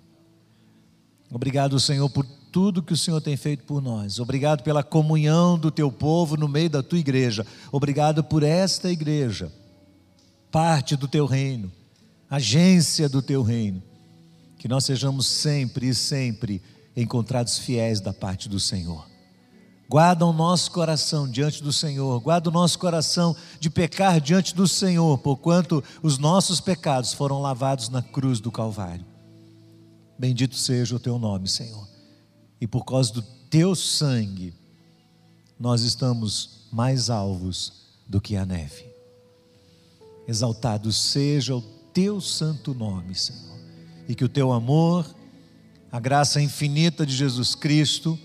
Obrigado, 1.31 1.79
Senhor, 1.79 2.09
por 2.09 2.25
tudo 2.51 2.83
que 2.83 2.93
o 2.93 2.97
Senhor 2.97 3.21
tem 3.21 3.37
feito 3.37 3.63
por 3.63 3.81
nós. 3.81 4.19
Obrigado 4.19 4.63
pela 4.63 4.83
comunhão 4.83 5.57
do 5.57 5.71
teu 5.71 5.91
povo 5.91 6.35
no 6.35 6.47
meio 6.47 6.69
da 6.69 6.83
tua 6.83 6.99
igreja. 6.99 7.45
Obrigado 7.71 8.23
por 8.23 8.43
esta 8.43 8.91
igreja, 8.91 9.51
parte 10.51 10.95
do 10.95 11.07
teu 11.07 11.25
reino, 11.25 11.71
agência 12.29 13.07
do 13.07 13.21
teu 13.21 13.41
reino 13.41 13.83
que 14.59 14.67
nós 14.67 14.83
sejamos 14.83 15.25
sempre 15.25 15.87
e 15.87 15.95
sempre 15.95 16.61
encontrados 16.95 17.57
fiéis 17.57 18.01
da 18.01 18.13
parte 18.13 18.49
do 18.49 18.59
Senhor. 18.59 19.07
Guarda 19.89 20.25
o 20.25 20.33
nosso 20.33 20.69
coração 20.69 21.27
diante 21.27 21.63
do 21.63 21.73
Senhor, 21.73 22.19
guarda 22.19 22.49
o 22.49 22.53
nosso 22.53 22.77
coração 22.77 23.35
de 23.59 23.69
pecar 23.71 24.21
diante 24.21 24.53
do 24.53 24.67
Senhor, 24.67 25.17
porquanto 25.17 25.83
os 26.03 26.19
nossos 26.19 26.59
pecados 26.59 27.13
foram 27.13 27.41
lavados 27.41 27.89
na 27.89 28.01
cruz 28.01 28.39
do 28.39 28.51
Calvário. 28.51 29.05
Bendito 30.19 30.55
seja 30.55 30.95
o 30.95 30.99
teu 30.99 31.17
nome, 31.17 31.47
Senhor. 31.47 31.87
E 32.59 32.67
por 32.67 32.83
causa 32.85 33.13
do 33.13 33.21
teu 33.49 33.75
sangue, 33.75 34.53
nós 35.59 35.81
estamos 35.81 36.67
mais 36.71 37.09
alvos 37.09 37.73
do 38.07 38.19
que 38.21 38.35
a 38.35 38.45
neve. 38.45 38.85
Exaltado 40.27 40.91
seja 40.91 41.55
o 41.55 41.61
teu 41.93 42.21
santo 42.21 42.73
nome, 42.73 43.15
Senhor. 43.15 43.59
E 44.07 44.15
que 44.15 44.23
o 44.23 44.29
teu 44.29 44.51
amor, 44.51 45.05
a 45.91 45.99
graça 45.99 46.41
infinita 46.41 47.05
de 47.05 47.15
Jesus 47.15 47.55
Cristo, 47.55 48.17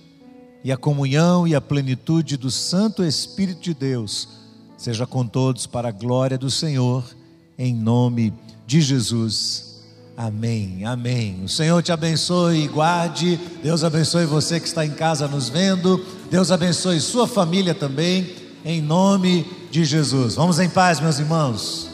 e 0.62 0.72
a 0.72 0.76
comunhão 0.76 1.47
e 1.47 1.55
a 1.55 1.61
plenitude 1.61 2.39
do 2.39 2.51
Santo 2.51 3.05
Espírito 3.05 3.61
de 3.61 3.74
Deus 3.74 4.28
seja 4.78 5.07
com 5.07 5.26
todos 5.26 5.66
para 5.66 5.89
a 5.89 5.93
glória 5.93 6.37
do 6.37 6.51
Senhor, 6.51 7.05
em 7.59 7.74
nome 7.74 8.32
de 8.66 8.80
Jesus. 8.80 9.74
Amém, 10.17 10.85
amém. 10.85 11.43
O 11.45 11.49
Senhor 11.49 11.83
te 11.83 11.91
abençoe 11.91 12.65
e 12.65 12.69
guarde. 12.69 13.39
Deus 13.62 13.83
abençoe 13.83 14.27
você 14.27 14.61
que 14.61 14.67
está 14.67 14.87
em 14.87 14.93
casa 14.93 15.27
nos 15.27 15.49
vendo. 15.49 16.05
Deus 16.31 16.53
abençoe 16.53 17.01
sua 17.01 17.27
família 17.27 17.75
também, 17.75 18.33
em 18.65 18.81
nome 18.81 19.45
de 19.73 19.85
Jesus. 19.85 20.37
Vamos 20.37 20.61
em 20.61 20.69
paz, 20.69 21.01
meus 21.01 21.19
irmãos. 21.19 21.93